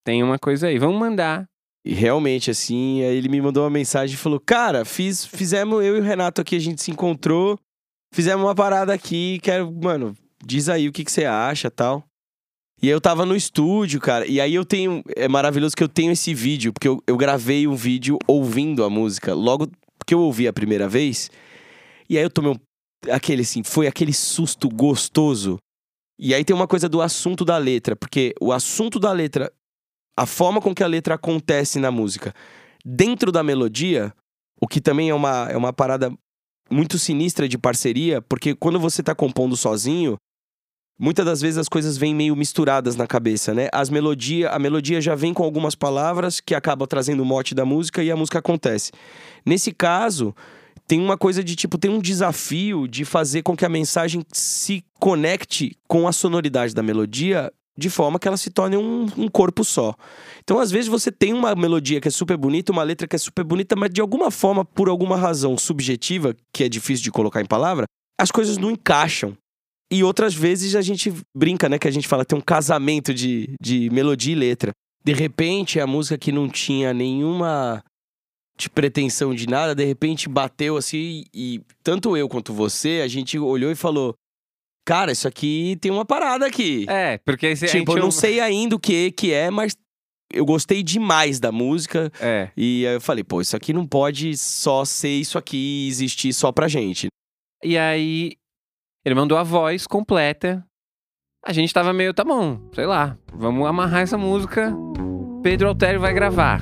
Tem 0.05 0.21
uma 0.21 0.37
coisa 0.37 0.67
aí, 0.67 0.77
vamos 0.77 0.99
mandar. 0.99 1.47
E 1.85 1.93
realmente, 1.93 2.49
assim, 2.49 3.03
aí 3.03 3.15
ele 3.15 3.29
me 3.29 3.39
mandou 3.39 3.63
uma 3.63 3.69
mensagem 3.69 4.15
e 4.15 4.17
falou: 4.17 4.39
Cara, 4.39 4.83
fiz, 4.83 5.23
fizemos, 5.23 5.83
eu 5.85 5.97
e 5.97 5.99
o 5.99 6.03
Renato 6.03 6.41
aqui, 6.41 6.55
a 6.55 6.59
gente 6.59 6.81
se 6.81 6.89
encontrou, 6.89 7.59
fizemos 8.11 8.43
uma 8.43 8.55
parada 8.55 8.91
aqui, 8.91 9.39
quero, 9.43 9.71
mano, 9.71 10.15
diz 10.43 10.67
aí 10.67 10.87
o 10.87 10.91
que, 10.91 11.05
que 11.05 11.11
você 11.11 11.25
acha 11.25 11.69
tal. 11.69 12.03
E 12.81 12.87
aí 12.87 12.91
eu 12.91 12.99
tava 12.99 13.23
no 13.25 13.35
estúdio, 13.35 13.99
cara, 14.01 14.25
e 14.25 14.41
aí 14.41 14.55
eu 14.55 14.65
tenho. 14.65 15.03
É 15.15 15.27
maravilhoso 15.27 15.75
que 15.75 15.83
eu 15.83 15.87
tenho 15.87 16.11
esse 16.11 16.33
vídeo, 16.33 16.73
porque 16.73 16.87
eu, 16.87 17.01
eu 17.05 17.15
gravei 17.17 17.67
um 17.67 17.75
vídeo 17.75 18.17
ouvindo 18.27 18.83
a 18.83 18.89
música, 18.89 19.35
logo 19.35 19.69
que 20.07 20.13
eu 20.13 20.19
ouvi 20.19 20.47
a 20.47 20.53
primeira 20.53 20.87
vez. 20.87 21.29
E 22.09 22.17
aí 22.17 22.23
eu 22.23 22.29
tomei 22.29 22.51
um. 22.51 22.59
Aquele 23.11 23.43
assim, 23.43 23.63
foi 23.63 23.87
aquele 23.87 24.13
susto 24.13 24.67
gostoso. 24.69 25.57
E 26.17 26.33
aí 26.33 26.43
tem 26.43 26.55
uma 26.55 26.67
coisa 26.67 26.87
do 26.87 27.01
assunto 27.01 27.43
da 27.43 27.57
letra, 27.57 27.95
porque 27.95 28.33
o 28.39 28.51
assunto 28.51 28.99
da 28.99 29.11
letra 29.11 29.51
a 30.17 30.25
forma 30.25 30.61
com 30.61 30.73
que 30.73 30.83
a 30.83 30.87
letra 30.87 31.15
acontece 31.15 31.77
na 31.77 31.91
música 31.91 32.33
dentro 32.85 33.31
da 33.31 33.43
melodia, 33.43 34.13
o 34.61 34.67
que 34.67 34.79
também 34.79 35.09
é 35.09 35.13
uma, 35.13 35.49
é 35.49 35.57
uma 35.57 35.73
parada 35.73 36.13
muito 36.69 36.97
sinistra 36.97 37.49
de 37.49 37.57
parceria, 37.57 38.21
porque 38.21 38.55
quando 38.55 38.79
você 38.79 39.01
tá 39.01 39.13
compondo 39.13 39.57
sozinho, 39.57 40.17
muitas 40.97 41.25
das 41.25 41.41
vezes 41.41 41.57
as 41.57 41.67
coisas 41.67 41.97
vêm 41.97 42.13
meio 42.13 42.35
misturadas 42.35 42.95
na 42.95 43.07
cabeça, 43.07 43.53
né? 43.53 43.69
As 43.73 43.89
melodia, 43.89 44.49
a 44.49 44.59
melodia 44.59 45.01
já 45.01 45.15
vem 45.15 45.33
com 45.33 45.43
algumas 45.43 45.75
palavras 45.75 46.39
que 46.39 46.55
acaba 46.55 46.87
trazendo 46.87 47.23
o 47.23 47.25
mote 47.25 47.53
da 47.53 47.65
música 47.65 48.03
e 48.03 48.11
a 48.11 48.15
música 48.15 48.39
acontece. 48.39 48.91
Nesse 49.45 49.71
caso, 49.71 50.33
tem 50.87 50.99
uma 50.99 51.17
coisa 51.17 51.43
de 51.43 51.55
tipo, 51.55 51.77
tem 51.77 51.91
um 51.91 51.99
desafio 51.99 52.87
de 52.87 53.05
fazer 53.05 53.41
com 53.41 53.55
que 53.55 53.65
a 53.65 53.69
mensagem 53.69 54.23
se 54.31 54.83
conecte 54.99 55.75
com 55.87 56.07
a 56.07 56.11
sonoridade 56.11 56.73
da 56.73 56.83
melodia 56.83 57.51
de 57.77 57.89
forma 57.89 58.17
que 58.17 58.27
ela 58.27 58.37
se 58.37 58.49
torne 58.49 58.77
um, 58.77 59.05
um 59.17 59.27
corpo 59.27 59.63
só. 59.63 59.93
Então, 60.43 60.59
às 60.59 60.71
vezes, 60.71 60.87
você 60.87 61.11
tem 61.11 61.33
uma 61.33 61.53
melodia 61.55 61.99
que 61.99 62.07
é 62.07 62.11
super 62.11 62.37
bonita, 62.37 62.71
uma 62.71 62.83
letra 62.83 63.07
que 63.07 63.15
é 63.15 63.19
super 63.19 63.43
bonita, 63.43 63.75
mas 63.75 63.89
de 63.89 63.99
alguma 63.99 64.31
forma, 64.31 64.63
por 64.63 64.87
alguma 64.87 65.17
razão 65.17 65.57
subjetiva, 65.57 66.35
que 66.53 66.63
é 66.63 66.69
difícil 66.69 67.03
de 67.03 67.11
colocar 67.11 67.41
em 67.41 67.45
palavra, 67.45 67.85
as 68.19 68.31
coisas 68.31 68.57
não 68.57 68.71
encaixam. 68.71 69.35
E 69.91 70.03
outras 70.03 70.33
vezes 70.33 70.75
a 70.75 70.81
gente 70.81 71.13
brinca, 71.35 71.69
né? 71.69 71.77
Que 71.77 71.87
a 71.87 71.91
gente 71.91 72.07
fala 72.07 72.25
tem 72.25 72.37
um 72.37 72.41
casamento 72.41 73.13
de, 73.13 73.53
de 73.61 73.89
melodia 73.89 74.33
e 74.33 74.35
letra. 74.35 74.71
De 75.03 75.13
repente, 75.13 75.79
a 75.79 75.85
música 75.85 76.17
que 76.17 76.31
não 76.31 76.49
tinha 76.49 76.93
nenhuma 76.93 77.83
de 78.57 78.69
pretensão 78.69 79.33
de 79.33 79.47
nada, 79.47 79.75
de 79.75 79.83
repente 79.83 80.29
bateu 80.29 80.77
assim 80.77 81.25
e 81.33 81.61
tanto 81.83 82.15
eu 82.15 82.29
quanto 82.29 82.53
você, 82.53 83.01
a 83.03 83.07
gente 83.07 83.37
olhou 83.37 83.71
e 83.71 83.75
falou: 83.75 84.15
Cara, 84.85 85.11
isso 85.11 85.27
aqui 85.27 85.77
tem 85.81 85.91
uma 85.91 86.05
parada 86.05 86.45
aqui. 86.45 86.85
É, 86.87 87.17
porque 87.17 87.47
a 87.47 87.55
tipo, 87.55 87.67
gente 87.67 87.89
eu 87.89 87.97
não 87.97 88.11
sei 88.11 88.39
ainda 88.39 88.75
o 88.75 88.79
que 88.79 89.11
que 89.11 89.33
é, 89.33 89.49
mas 89.49 89.75
eu 90.31 90.45
gostei 90.45 90.83
demais 90.83 91.39
da 91.39 91.51
música. 91.51 92.11
É. 92.19 92.49
E 92.55 92.85
aí 92.85 92.95
eu 92.95 93.01
falei, 93.01 93.23
pô, 93.23 93.41
isso 93.41 93.55
aqui 93.55 93.73
não 93.73 93.87
pode 93.87 94.37
só 94.37 94.85
ser 94.85 95.09
isso 95.09 95.37
aqui 95.37 95.57
e 95.57 95.87
existir 95.87 96.33
só 96.33 96.51
pra 96.51 96.67
gente. 96.67 97.07
E 97.63 97.77
aí, 97.77 98.33
ele 99.03 99.15
mandou 99.15 99.37
a 99.37 99.43
voz 99.43 99.87
completa. 99.87 100.63
A 101.43 101.53
gente 101.53 101.73
tava 101.73 101.93
meio, 101.93 102.13
tá 102.13 102.23
bom, 102.23 102.59
sei 102.73 102.85
lá, 102.85 103.17
vamos 103.33 103.67
amarrar 103.67 104.01
essa 104.01 104.17
música. 104.17 104.73
Pedro 105.43 105.67
Altério 105.67 105.99
vai 105.99 106.13
gravar. 106.13 106.59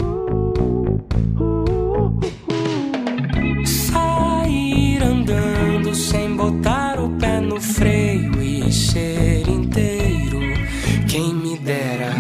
Sair 4.74 5.03
andando 5.03 5.94
sem 5.94 6.36
botar 6.36 7.00
o 7.00 7.08
pé 7.20 7.39
no 7.39 7.62
freio 7.62 8.42
e 8.42 8.72
ser 8.72 9.48
inteiro. 9.48 10.39
Quem 11.08 11.32
me 11.32 11.60
dera. 11.60 12.12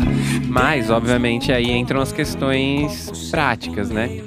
Mas, 0.47 0.91
obviamente, 0.91 1.51
aí 1.51 1.71
entram 1.71 1.99
as 1.99 2.11
questões 2.11 3.29
práticas, 3.31 3.89
né? 3.89 4.21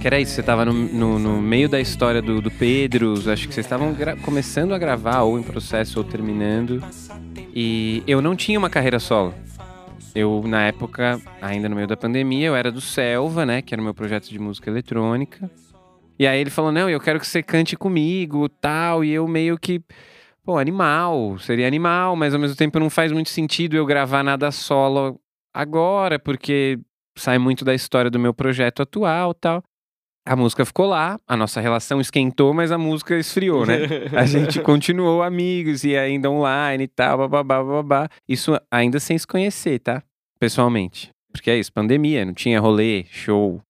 Que 0.00 0.06
era 0.06 0.20
isso, 0.20 0.30
você 0.30 0.44
tava 0.44 0.64
no, 0.64 0.72
no, 0.72 1.18
no 1.18 1.42
meio 1.42 1.68
da 1.68 1.80
história 1.80 2.22
do, 2.22 2.40
do 2.40 2.52
Pedro, 2.52 3.14
acho 3.14 3.48
que 3.48 3.54
vocês 3.54 3.66
estavam 3.66 3.96
começando 4.22 4.72
a 4.72 4.78
gravar, 4.78 5.22
ou 5.22 5.36
em 5.36 5.42
processo, 5.42 5.98
ou 5.98 6.04
terminando. 6.04 6.80
E 7.52 8.04
eu 8.06 8.22
não 8.22 8.36
tinha 8.36 8.60
uma 8.60 8.70
carreira 8.70 9.00
solo. 9.00 9.34
Eu, 10.14 10.44
na 10.46 10.62
época, 10.68 11.20
ainda 11.42 11.68
no 11.68 11.74
meio 11.74 11.88
da 11.88 11.96
pandemia, 11.96 12.46
eu 12.46 12.54
era 12.54 12.70
do 12.70 12.80
Selva, 12.80 13.44
né? 13.44 13.60
Que 13.60 13.74
era 13.74 13.80
o 13.80 13.84
meu 13.84 13.92
projeto 13.92 14.28
de 14.28 14.38
música 14.38 14.70
eletrônica. 14.70 15.50
E 16.18 16.26
aí 16.26 16.40
ele 16.40 16.50
falou, 16.50 16.72
não, 16.72 16.88
eu 16.88 17.00
quero 17.00 17.20
que 17.20 17.26
você 17.26 17.42
cante 17.42 17.76
comigo, 17.76 18.48
tal. 18.48 19.04
E 19.04 19.12
eu 19.12 19.26
meio 19.28 19.58
que, 19.58 19.80
pô, 20.42 20.58
animal, 20.58 21.38
seria 21.38 21.66
animal, 21.66 22.16
mas 22.16 22.34
ao 22.34 22.40
mesmo 22.40 22.56
tempo 22.56 22.78
não 22.78 22.88
faz 22.88 23.12
muito 23.12 23.30
sentido 23.30 23.76
eu 23.76 23.84
gravar 23.84 24.22
nada 24.22 24.50
solo 24.50 25.20
agora, 25.54 26.18
porque 26.18 26.78
sai 27.16 27.38
muito 27.38 27.64
da 27.64 27.74
história 27.74 28.10
do 28.10 28.18
meu 28.18 28.34
projeto 28.34 28.82
atual 28.82 29.34
tal. 29.34 29.62
A 30.28 30.34
música 30.34 30.64
ficou 30.64 30.86
lá, 30.86 31.20
a 31.24 31.36
nossa 31.36 31.60
relação 31.60 32.00
esquentou, 32.00 32.52
mas 32.52 32.72
a 32.72 32.78
música 32.78 33.16
esfriou, 33.16 33.64
né? 33.64 33.78
A 34.12 34.26
gente 34.26 34.60
continuou 34.60 35.22
amigos 35.22 35.84
e 35.84 35.96
ainda 35.96 36.28
online 36.28 36.82
e 36.82 36.88
tal, 36.88 37.16
bababá, 37.16 37.62
babá. 37.62 38.08
Isso 38.28 38.58
ainda 38.68 38.98
sem 38.98 39.16
se 39.16 39.24
conhecer, 39.24 39.78
tá? 39.78 40.02
Pessoalmente. 40.40 41.10
Porque 41.30 41.48
é 41.48 41.56
isso, 41.56 41.72
pandemia, 41.72 42.24
não 42.24 42.34
tinha 42.34 42.58
rolê, 42.58 43.04
show. 43.04 43.62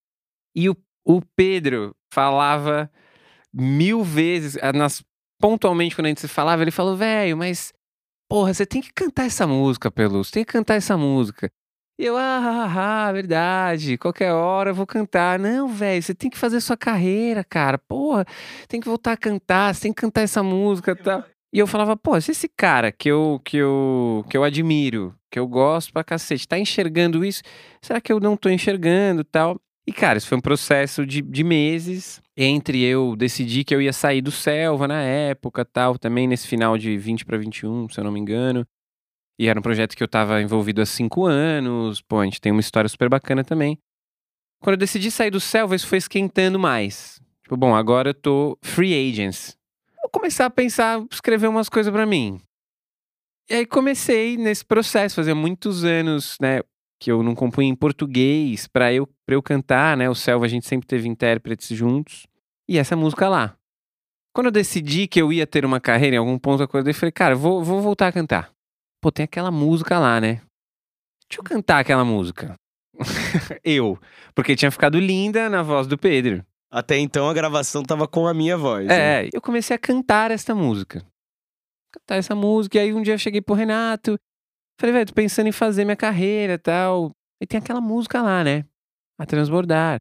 E 0.55 0.71
o, 0.71 0.77
o 1.05 1.21
Pedro 1.37 1.95
falava 2.17 2.91
mil 3.53 4.03
vezes, 4.03 4.57
ah, 4.63 4.73
nas, 4.73 5.05
pontualmente 5.39 5.95
quando 5.95 6.07
a 6.07 6.09
gente 6.09 6.23
se 6.23 6.29
falava, 6.29 6.63
ele 6.63 6.71
falou, 6.71 6.97
velho, 6.97 7.37
mas 7.37 7.75
porra, 8.27 8.55
você 8.55 8.65
tem 8.65 8.81
que 8.81 8.91
cantar 8.91 9.27
essa 9.27 9.47
música, 9.47 9.91
Pelus, 9.91 10.31
tem 10.31 10.43
que 10.43 10.51
cantar 10.51 10.77
essa 10.77 10.97
música. 10.97 11.51
E 11.99 12.07
eu, 12.07 12.17
ah, 12.17 12.41
ah, 12.43 13.09
ah, 13.09 13.13
verdade, 13.13 13.99
qualquer 13.99 14.33
hora 14.33 14.71
eu 14.71 14.75
vou 14.75 14.87
cantar. 14.87 15.39
Não, 15.39 15.69
velho, 15.69 16.03
você 16.03 16.15
tem 16.15 16.29
que 16.31 16.37
fazer 16.37 16.61
sua 16.61 16.77
carreira, 16.77 17.43
cara. 17.45 17.79
Porra, 17.79 18.27
tem 18.69 18.81
que 18.81 18.89
voltar 18.89 19.13
a 19.13 19.17
cantar, 19.17 19.75
você 19.75 19.83
tem 19.83 19.93
que 19.93 20.01
cantar 20.01 20.23
essa 20.23 20.43
música 20.43 20.93
e 20.93 20.97
tal. 20.97 21.25
E 21.53 21.59
eu 21.59 21.67
falava, 21.67 21.97
pô, 21.97 22.19
se 22.21 22.33
esse 22.33 22.49
cara 22.49 22.93
que 22.93 23.09
eu, 23.11 23.41
que 23.45 23.57
eu, 23.59 24.25
que 24.29 24.37
eu 24.37 24.45
admiro, 24.45 25.15
que 25.31 25.39
eu 25.39 25.47
gosto 25.47 25.93
pra 25.93 26.05
cacete, 26.05 26.49
tá 26.49 26.59
enxergando 26.59 27.25
isso, 27.25 27.43
será 27.81 28.01
que 28.01 28.13
eu 28.13 28.21
não 28.21 28.37
tô 28.37 28.49
enxergando 28.51 29.23
e 29.23 29.25
tal? 29.25 29.59
E, 29.87 29.93
cara, 29.93 30.19
isso 30.19 30.27
foi 30.27 30.37
um 30.37 30.41
processo 30.41 31.07
de, 31.07 31.23
de 31.23 31.45
meses 31.45 32.21
entre 32.37 32.83
eu 32.83 33.15
decidir 33.15 33.65
que 33.65 33.75
eu 33.75 33.81
ia 33.81 33.93
sair 33.93 34.21
do 34.21 34.33
Selva 34.33 34.89
na 34.89 35.01
época 35.01 35.65
tal, 35.65 35.97
também 35.97 36.27
nesse 36.27 36.49
final 36.49 36.77
de 36.77 36.99
20 36.99 37.25
para 37.25 37.39
21, 37.39 37.89
se 37.89 38.01
eu 38.01 38.05
não 38.05 38.11
me 38.11 38.19
engano. 38.19 38.67
E 39.39 39.49
era 39.49 39.59
um 39.59 39.63
projeto 39.63 39.97
que 39.97 40.03
eu 40.03 40.09
tava 40.09 40.43
envolvido 40.43 40.83
há 40.83 40.87
cinco 40.87 41.25
anos. 41.25 42.01
Pô, 42.01 42.19
a 42.19 42.25
gente 42.25 42.41
tem 42.41 42.51
uma 42.51 42.61
história 42.61 42.89
super 42.89 43.09
bacana 43.09 43.45
também. 43.45 43.79
Quando 44.61 44.75
eu 44.75 44.79
decidi 44.79 45.11
sair 45.11 45.31
do 45.31 45.41
Selva, 45.41 45.77
isso 45.77 45.87
foi 45.87 45.99
esquentando 45.99 46.59
mais. 46.59 47.21
Tipo, 47.43 47.57
bom, 47.57 47.75
agora 47.75 48.11
eu 48.11 48.15
tô 48.15 48.59
free 48.63 48.93
agents. 49.11 49.57
Vou 50.03 50.11
começar 50.11 50.47
a 50.47 50.51
pensar, 50.51 51.05
escrever 51.13 51.49
umas 51.49 51.69
coisas 51.69 51.93
pra 51.93 52.07
mim. 52.07 52.41
E 53.49 53.55
aí 53.55 53.67
comecei 53.67 54.37
nesse 54.37 54.65
processo, 54.65 55.17
fazia 55.17 55.35
muitos 55.35 55.85
anos, 55.85 56.37
né? 56.41 56.61
Que 56.99 57.11
eu 57.11 57.23
não 57.23 57.35
compunha 57.35 57.69
em 57.69 57.75
português 57.75 58.67
para 58.67 58.93
eu, 58.93 59.07
pra 59.27 59.35
eu 59.35 59.43
cantar, 59.43 59.97
né? 59.97 60.09
O 60.09 60.15
Selva 60.15 60.47
a 60.47 60.49
gente 60.49 60.67
sempre 60.67 60.87
teve 60.87 61.09
intérpretes 61.09 61.77
juntos. 61.77 62.27
E 62.69 62.79
essa 62.79 62.97
música 62.97 63.29
lá. 63.29 63.57
Quando 64.35 64.47
eu 64.47 64.53
decidi 64.53 65.07
que 65.07 65.21
eu 65.21 65.33
ia 65.33 65.47
ter 65.47 65.65
uma 65.65 65.81
carreira, 65.81 66.17
em 66.17 66.19
algum 66.19 66.39
ponto 66.39 66.61
eu 66.61 66.65
acordei 66.65 66.91
e 66.91 66.95
falei, 66.95 67.13
cara, 67.13 67.35
vou, 67.35 67.63
vou 67.63 67.81
voltar 67.81 68.09
a 68.09 68.13
cantar. 68.13 68.51
Pô, 69.01 69.11
tem 69.11 69.25
aquela 69.25 69.51
música 69.51 69.99
lá, 69.99 70.21
né? 70.21 70.43
Deixa 71.29 71.41
eu 71.41 71.45
cantar 71.45 71.81
aquela 71.81 72.05
música. 72.05 72.55
eu. 73.65 73.99
Porque 74.35 74.57
tinha 74.57 74.71
ficado 74.71 74.99
linda 74.99 75.49
na 75.49 75.63
voz 75.63 75.87
do 75.87 75.99
Pedro. 75.99 76.45
Até 76.71 76.99
então 76.99 77.29
a 77.29 77.35
gravação 77.35 77.83
tava 77.83 78.09
com 78.09 78.27
a 78.27 78.35
minha 78.35 78.57
voz. 78.57 78.87
né? 78.87 79.25
É, 79.25 79.31
eu 79.33 79.41
comecei 79.41 79.75
a 79.75 79.79
cantar 79.79 80.31
esta 80.31 80.55
música. 80.55 81.05
Cantar 81.93 82.17
essa 82.17 82.35
música. 82.35 82.79
E 82.79 82.81
aí 82.81 82.93
um 82.93 83.03
dia 83.03 83.15
eu 83.15 83.19
cheguei 83.19 83.41
pro 83.41 83.55
Renato. 83.55 84.19
Falei, 84.79 84.93
velho, 84.93 85.07
tô 85.07 85.15
pensando 85.15 85.49
em 85.49 85.53
fazer 85.53 85.85
minha 85.85 85.97
carreira 85.97 86.55
e 86.55 86.59
tal. 86.59 87.11
E 87.41 87.47
tem 87.47 87.59
aquela 87.59 87.81
música 87.81 88.21
lá, 88.21 88.45
né? 88.45 88.65
A 89.19 89.25
transbordar. 89.25 89.99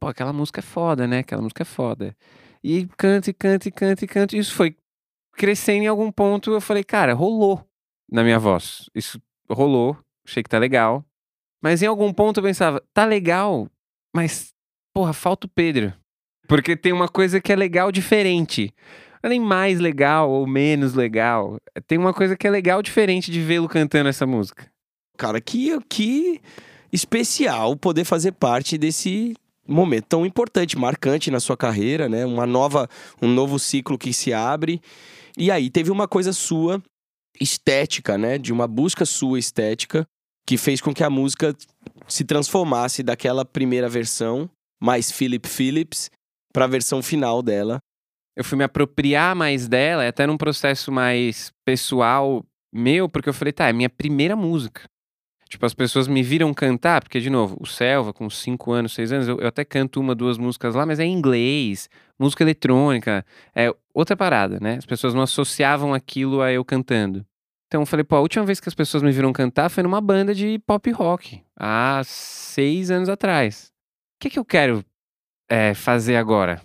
Pô, 0.00 0.08
aquela 0.08 0.32
música 0.32 0.60
é 0.60 0.62
foda, 0.62 1.06
né? 1.06 1.18
Aquela 1.18 1.42
música 1.42 1.62
é 1.62 1.64
foda. 1.64 2.16
E 2.62 2.86
canto, 2.96 3.30
e 3.30 3.32
canto, 3.32 3.68
e 3.68 3.70
canto, 3.70 4.04
e 4.04 4.08
canto. 4.08 4.36
Isso 4.36 4.54
foi 4.54 4.76
crescendo 5.32 5.84
em 5.84 5.88
algum 5.88 6.10
ponto. 6.10 6.52
Eu 6.52 6.60
falei, 6.60 6.82
cara, 6.82 7.14
rolou 7.14 7.64
na 8.10 8.22
minha 8.22 8.38
voz. 8.38 8.90
Isso 8.94 9.20
rolou. 9.48 9.96
Achei 10.26 10.42
que 10.42 10.48
tá 10.48 10.58
legal. 10.58 11.04
Mas 11.62 11.82
em 11.82 11.86
algum 11.86 12.12
ponto 12.12 12.40
eu 12.40 12.44
pensava, 12.44 12.82
tá 12.92 13.04
legal, 13.04 13.68
mas, 14.14 14.54
porra, 14.94 15.12
falta 15.12 15.46
o 15.46 15.50
Pedro. 15.50 15.92
Porque 16.48 16.76
tem 16.76 16.92
uma 16.92 17.08
coisa 17.08 17.40
que 17.40 17.52
é 17.52 17.56
legal 17.56 17.92
diferente. 17.92 18.74
Não 19.22 19.28
é 19.28 19.30
nem 19.30 19.40
mais 19.40 19.78
legal 19.78 20.30
ou 20.30 20.46
menos 20.46 20.94
legal. 20.94 21.58
Tem 21.86 21.98
uma 21.98 22.14
coisa 22.14 22.36
que 22.36 22.46
é 22.46 22.50
legal 22.50 22.82
diferente 22.82 23.30
de 23.30 23.40
vê-lo 23.40 23.68
cantando 23.68 24.08
essa 24.08 24.26
música. 24.26 24.66
Cara, 25.18 25.40
que, 25.40 25.78
que 25.88 26.40
especial 26.92 27.76
poder 27.76 28.04
fazer 28.04 28.32
parte 28.32 28.78
desse 28.78 29.34
momento 29.68 30.06
tão 30.08 30.26
importante, 30.26 30.78
marcante 30.78 31.30
na 31.30 31.38
sua 31.38 31.56
carreira, 31.56 32.08
né? 32.08 32.24
Uma 32.24 32.46
nova, 32.46 32.88
um 33.20 33.28
novo 33.28 33.58
ciclo 33.58 33.98
que 33.98 34.12
se 34.12 34.32
abre. 34.32 34.80
E 35.36 35.50
aí 35.50 35.70
teve 35.70 35.90
uma 35.90 36.08
coisa 36.08 36.32
sua 36.32 36.82
estética, 37.38 38.16
né? 38.16 38.38
De 38.38 38.52
uma 38.52 38.66
busca 38.66 39.04
sua 39.04 39.38
estética 39.38 40.06
que 40.46 40.56
fez 40.56 40.80
com 40.80 40.92
que 40.92 41.04
a 41.04 41.10
música 41.10 41.54
se 42.08 42.24
transformasse 42.24 43.02
daquela 43.02 43.44
primeira 43.44 43.88
versão, 43.88 44.50
mais 44.82 45.10
Philip 45.10 45.48
Phillips, 45.48 46.10
para 46.52 46.64
a 46.64 46.68
versão 46.68 47.02
final 47.02 47.42
dela. 47.42 47.78
Eu 48.36 48.44
fui 48.44 48.56
me 48.56 48.64
apropriar 48.64 49.34
mais 49.34 49.68
dela, 49.68 50.06
até 50.06 50.26
num 50.26 50.36
processo 50.36 50.90
mais 50.90 51.52
pessoal 51.64 52.44
meu, 52.72 53.08
porque 53.08 53.28
eu 53.28 53.34
falei, 53.34 53.52
tá, 53.52 53.68
é 53.68 53.72
minha 53.72 53.90
primeira 53.90 54.36
música. 54.36 54.82
Tipo, 55.48 55.66
as 55.66 55.74
pessoas 55.74 56.06
me 56.06 56.22
viram 56.22 56.54
cantar, 56.54 57.02
porque, 57.02 57.18
de 57.18 57.28
novo, 57.28 57.56
o 57.60 57.66
Selva, 57.66 58.12
com 58.12 58.30
5 58.30 58.70
anos, 58.70 58.92
6 58.92 59.12
anos, 59.12 59.28
eu, 59.28 59.40
eu 59.40 59.48
até 59.48 59.64
canto 59.64 59.98
uma, 59.98 60.14
duas 60.14 60.38
músicas 60.38 60.76
lá, 60.76 60.86
mas 60.86 61.00
é 61.00 61.04
em 61.04 61.12
inglês, 61.12 61.90
música 62.16 62.44
eletrônica, 62.44 63.26
é 63.52 63.74
outra 63.92 64.16
parada, 64.16 64.60
né? 64.60 64.76
As 64.76 64.86
pessoas 64.86 65.12
não 65.12 65.22
associavam 65.22 65.92
aquilo 65.92 66.40
a 66.40 66.52
eu 66.52 66.64
cantando. 66.64 67.26
Então 67.66 67.82
eu 67.82 67.86
falei, 67.86 68.04
pô, 68.04 68.14
a 68.14 68.20
última 68.20 68.44
vez 68.44 68.60
que 68.60 68.68
as 68.68 68.74
pessoas 68.76 69.02
me 69.02 69.10
viram 69.10 69.32
cantar 69.32 69.68
foi 69.70 69.82
numa 69.82 70.00
banda 70.00 70.32
de 70.32 70.60
pop 70.60 70.88
rock, 70.92 71.42
há 71.58 72.00
seis 72.04 72.88
anos 72.92 73.08
atrás. 73.08 73.72
O 74.16 74.22
que, 74.22 74.30
que 74.30 74.38
eu 74.38 74.44
quero 74.44 74.84
é, 75.48 75.74
fazer 75.74 76.14
agora? 76.14 76.62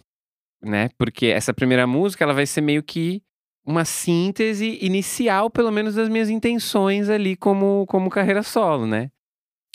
Né? 0.61 0.89
Porque 0.97 1.27
essa 1.27 1.53
primeira 1.53 1.85
música 1.85 2.23
ela 2.23 2.33
vai 2.33 2.45
ser 2.45 2.61
meio 2.61 2.81
que 2.81 3.21
uma 3.65 3.83
síntese 3.83 4.77
inicial, 4.81 5.49
pelo 5.49 5.71
menos, 5.71 5.95
das 5.95 6.07
minhas 6.07 6.29
intenções 6.29 7.09
ali 7.09 7.35
como, 7.35 7.85
como 7.87 8.09
carreira 8.09 8.43
solo, 8.43 8.85
né? 8.85 9.09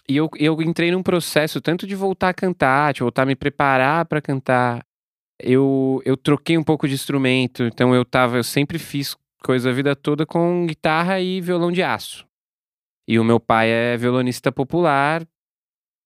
E 0.09 0.17
eu, 0.17 0.29
eu 0.39 0.63
entrei 0.63 0.91
num 0.91 1.03
processo 1.03 1.61
tanto 1.61 1.87
de 1.87 1.95
voltar 1.95 2.31
a 2.31 2.35
cantar, 2.35 2.93
de 2.93 3.01
voltar 3.01 3.23
a 3.23 3.27
me 3.27 3.37
preparar 3.37 4.05
para 4.07 4.21
cantar. 4.21 4.85
Eu, 5.39 6.01
eu 6.05 6.17
troquei 6.17 6.57
um 6.57 6.65
pouco 6.65 6.87
de 6.87 6.95
instrumento, 6.95 7.65
então 7.65 7.95
eu 7.95 8.05
tava, 8.05 8.37
eu 8.37 8.45
sempre 8.45 8.79
fiz 8.79 9.17
coisa 9.43 9.71
a 9.71 9.73
vida 9.73 9.97
toda 9.97 10.27
com 10.27 10.67
guitarra 10.67 11.21
e 11.21 11.41
violão 11.41 11.73
de 11.73 11.83
aço. 11.83 12.27
E 13.09 13.19
o 13.19 13.25
meu 13.25 13.41
pai 13.41 13.71
é 13.71 13.97
violonista 13.97 14.53
popular, 14.53 15.27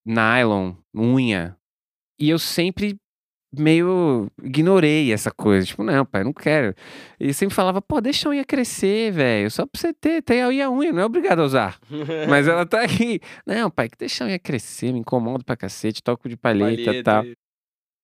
nylon, 0.07 0.75
unha. 0.94 1.57
E 2.18 2.31
eu 2.31 2.38
sempre 2.38 2.96
meio 3.59 4.31
ignorei 4.43 5.12
essa 5.12 5.31
coisa. 5.31 5.67
Tipo, 5.67 5.83
não, 5.83 6.05
pai, 6.05 6.25
não 6.25 6.33
quero. 6.33 6.75
E 7.19 7.33
sempre 7.33 7.55
falava, 7.55 7.81
pô, 7.81 8.01
deixa 8.01 8.29
a 8.29 8.31
unha 8.31 8.45
crescer, 8.45 9.12
velho. 9.12 9.51
Só 9.51 9.67
pra 9.67 9.81
você 9.81 9.93
ter, 9.93 10.23
tem 10.23 10.43
aí 10.43 10.61
a 10.61 10.71
unha, 10.71 10.93
não 10.93 11.03
é 11.03 11.05
obrigado 11.05 11.40
a 11.40 11.45
usar. 11.45 11.79
Mas 12.29 12.49
ela 12.49 12.67
tá 12.67 12.83
aqui. 12.83 13.21
Não, 13.47 13.71
pai, 13.71 13.88
que 13.88 13.99
deixa 13.99 14.25
a 14.25 14.27
unha 14.27 14.38
crescer, 14.38 14.93
me 14.93 15.01
incomoda 15.01 15.45
pra 15.45 15.57
cacete, 15.57 16.03
toco 16.03 16.29
de 16.29 16.37
palheta 16.37 16.95
e 16.95 17.03
tal. 17.03 17.25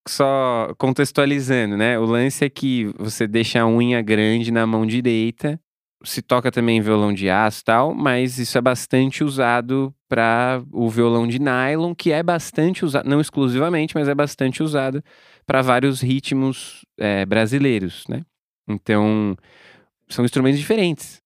Só 0.08 0.74
contextualizando, 0.78 1.76
né? 1.76 1.98
O 1.98 2.04
lance 2.04 2.44
é 2.44 2.48
que 2.48 2.86
você 2.98 3.26
deixa 3.26 3.60
a 3.60 3.66
unha 3.66 4.00
grande 4.00 4.50
na 4.50 4.66
mão 4.66 4.86
direita. 4.86 5.60
Se 6.02 6.22
toca 6.22 6.50
também 6.50 6.80
violão 6.80 7.12
de 7.12 7.28
aço 7.28 7.60
e 7.60 7.64
tal, 7.64 7.94
mas 7.94 8.38
isso 8.38 8.56
é 8.56 8.60
bastante 8.60 9.22
usado 9.22 9.94
para 10.08 10.62
o 10.72 10.88
violão 10.88 11.26
de 11.26 11.38
nylon, 11.38 11.94
que 11.94 12.10
é 12.10 12.22
bastante 12.22 12.84
usado, 12.84 13.08
não 13.08 13.20
exclusivamente, 13.20 13.94
mas 13.94 14.08
é 14.08 14.14
bastante 14.14 14.62
usado 14.62 15.04
para 15.46 15.60
vários 15.62 16.00
ritmos 16.00 16.84
é, 16.98 17.26
brasileiros, 17.26 18.04
né? 18.08 18.22
Então, 18.66 19.36
são 20.08 20.24
instrumentos 20.24 20.58
diferentes. 20.58 21.20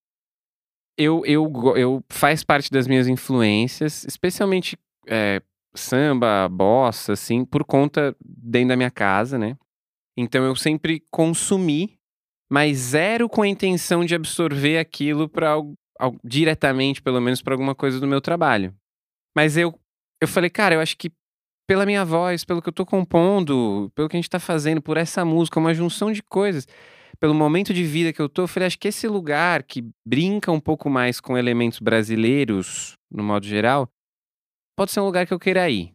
Eu, 0.97 1.23
eu, 1.25 1.51
eu 1.77 2.05
faz 2.09 2.43
parte 2.45 2.71
das 2.71 2.87
minhas 2.87 3.09
influências, 3.09 4.05
especialmente 4.05 4.77
é, 5.07 5.41
samba, 5.75 6.49
bossa, 6.49 7.13
assim, 7.13 7.45
por 7.45 7.65
conta 7.65 8.17
dentro 8.25 8.69
da 8.69 8.77
minha 8.77 8.91
casa, 8.91 9.39
né? 9.39 9.57
Então 10.17 10.45
eu 10.45 10.55
sempre 10.55 11.03
consumi, 11.11 11.99
mas 12.51 12.79
zero 12.79 13.29
com 13.29 13.43
a 13.43 13.49
intenção 13.49 14.05
de 14.05 14.15
absorver 14.15 14.79
aquilo 14.79 15.29
para 15.29 15.55
diretamente, 16.23 17.01
pelo 17.01 17.21
menos, 17.21 17.41
para 17.41 17.55
alguma 17.55 17.75
coisa 17.75 18.01
do 18.01 18.07
meu 18.07 18.21
trabalho. 18.21 18.75
Mas 19.37 19.57
eu, 19.57 19.79
eu 20.21 20.29
falei, 20.29 20.51
cara, 20.51 20.75
eu 20.75 20.81
acho 20.81 20.97
que 20.97 21.11
pela 21.67 21.87
minha 21.87 22.05
voz, 22.05 22.45
pelo 22.45 22.61
que 22.61 22.69
eu 22.69 22.73
tô 22.73 22.85
compondo, 22.85 23.91
pelo 23.95 24.09
que 24.09 24.17
a 24.17 24.19
gente 24.19 24.31
tá 24.31 24.39
fazendo, 24.39 24.83
por 24.83 24.97
essa 24.97 25.25
música, 25.25 25.59
uma 25.59 25.73
junção 25.73 26.13
de 26.13 26.23
coisas, 26.23 26.67
pelo 27.19 27.35
momento 27.35 27.73
de 27.73 27.85
vida 27.85 28.13
que 28.13 28.21
eu 28.21 28.29
tô, 28.29 28.43
eu 28.43 28.49
falei, 28.49 28.67
acho 28.67 28.79
que 28.79 28.89
esse 28.89 29.09
lugar 29.09 29.63
que 29.63 29.89
brinca 30.07 30.53
um 30.53 30.61
pouco 30.61 30.91
mais 30.91 31.21
com 31.21 31.39
elementos 31.39 31.79
brasileiros, 31.79 32.95
no 33.11 33.23
modo 33.23 33.47
geral, 33.47 33.89
pode 34.77 34.91
ser 34.93 35.01
um 35.01 35.07
lugar 35.07 35.27
que 35.27 35.33
eu 35.33 35.39
queira 35.39 35.69
ir. 35.71 35.93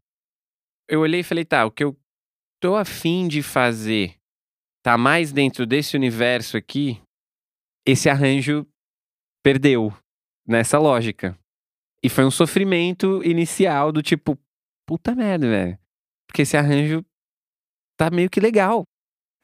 Eu 0.90 1.02
olhei 1.02 1.20
e 1.20 1.24
falei, 1.24 1.46
tá, 1.46 1.66
o 1.66 1.72
que 1.72 1.84
eu 1.84 1.96
tô 2.60 2.76
afim 2.76 3.28
de 3.28 3.44
fazer 3.44 4.19
tá 4.90 4.98
mais 4.98 5.32
dentro 5.32 5.68
desse 5.68 5.96
universo 5.96 6.58
aqui, 6.58 7.00
esse 7.86 8.10
arranjo 8.10 8.66
perdeu 9.44 9.94
nessa 10.48 10.80
lógica. 10.80 11.38
E 12.04 12.10
foi 12.10 12.26
um 12.26 12.32
sofrimento 12.32 13.24
inicial 13.24 13.92
do 13.92 14.02
tipo, 14.02 14.36
puta 14.88 15.14
merda, 15.14 15.48
velho. 15.48 15.80
Porque 16.28 16.42
esse 16.42 16.58
arranjo 16.58 17.06
tá 18.00 18.10
meio 18.10 18.32
que 18.32 18.40
legal. 18.40 18.84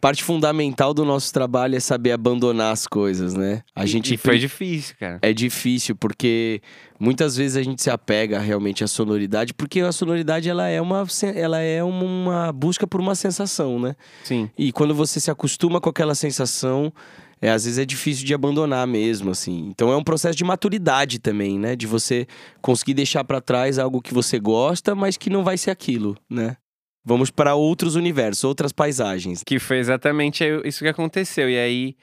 Parte 0.01 0.23
fundamental 0.23 0.93
do 0.93 1.03
nosso 1.03 1.33
trabalho 1.33 1.75
é 1.75 1.79
saber 1.79 2.11
abandonar 2.11 2.71
as 2.71 2.85
coisas, 2.85 3.33
né? 3.33 3.63
A 3.75 3.85
gente 3.85 4.13
e 4.13 4.17
foi 4.17 4.37
difícil, 4.37 4.95
cara. 4.99 5.19
é 5.21 5.33
difícil 5.33 5.95
porque 5.95 6.61
muitas 6.99 7.35
vezes 7.35 7.57
a 7.57 7.63
gente 7.63 7.81
se 7.81 7.89
apega 7.89 8.39
realmente 8.39 8.83
à 8.83 8.87
sonoridade, 8.87 9.53
porque 9.53 9.79
a 9.81 9.91
sonoridade 9.91 10.49
ela 10.49 10.67
é 10.67 10.79
uma 10.79 11.05
ela 11.33 11.59
é 11.59 11.83
uma 11.83 12.51
busca 12.51 12.85
por 12.85 12.99
uma 12.99 13.15
sensação, 13.15 13.79
né? 13.79 13.95
Sim. 14.23 14.49
E 14.57 14.71
quando 14.71 14.93
você 14.93 15.19
se 15.19 15.31
acostuma 15.31 15.81
com 15.81 15.89
aquela 15.89 16.13
sensação, 16.13 16.93
é, 17.41 17.49
às 17.49 17.65
vezes 17.65 17.79
é 17.79 17.85
difícil 17.85 18.25
de 18.25 18.33
abandonar 18.33 18.87
mesmo, 18.87 19.31
assim. 19.31 19.67
Então 19.69 19.91
é 19.91 19.95
um 19.95 20.03
processo 20.03 20.37
de 20.37 20.43
maturidade 20.43 21.19
também, 21.19 21.59
né? 21.59 21.75
De 21.75 21.87
você 21.87 22.27
conseguir 22.61 22.93
deixar 22.93 23.23
pra 23.23 23.41
trás 23.41 23.77
algo 23.79 24.01
que 24.01 24.13
você 24.13 24.39
gosta, 24.39 24.95
mas 24.95 25.17
que 25.17 25.29
não 25.29 25.43
vai 25.43 25.57
ser 25.57 25.71
aquilo, 25.71 26.17
né? 26.29 26.57
Vamos 27.05 27.29
para 27.29 27.53
outros 27.53 27.95
universos, 27.95 28.43
outras 28.43 28.71
paisagens. 28.71 29.43
Que 29.45 29.59
foi 29.59 29.77
exatamente 29.77 30.43
isso 30.65 30.83
que 30.83 30.89
aconteceu. 30.89 31.47
E 31.49 31.57
aí, 31.57 31.95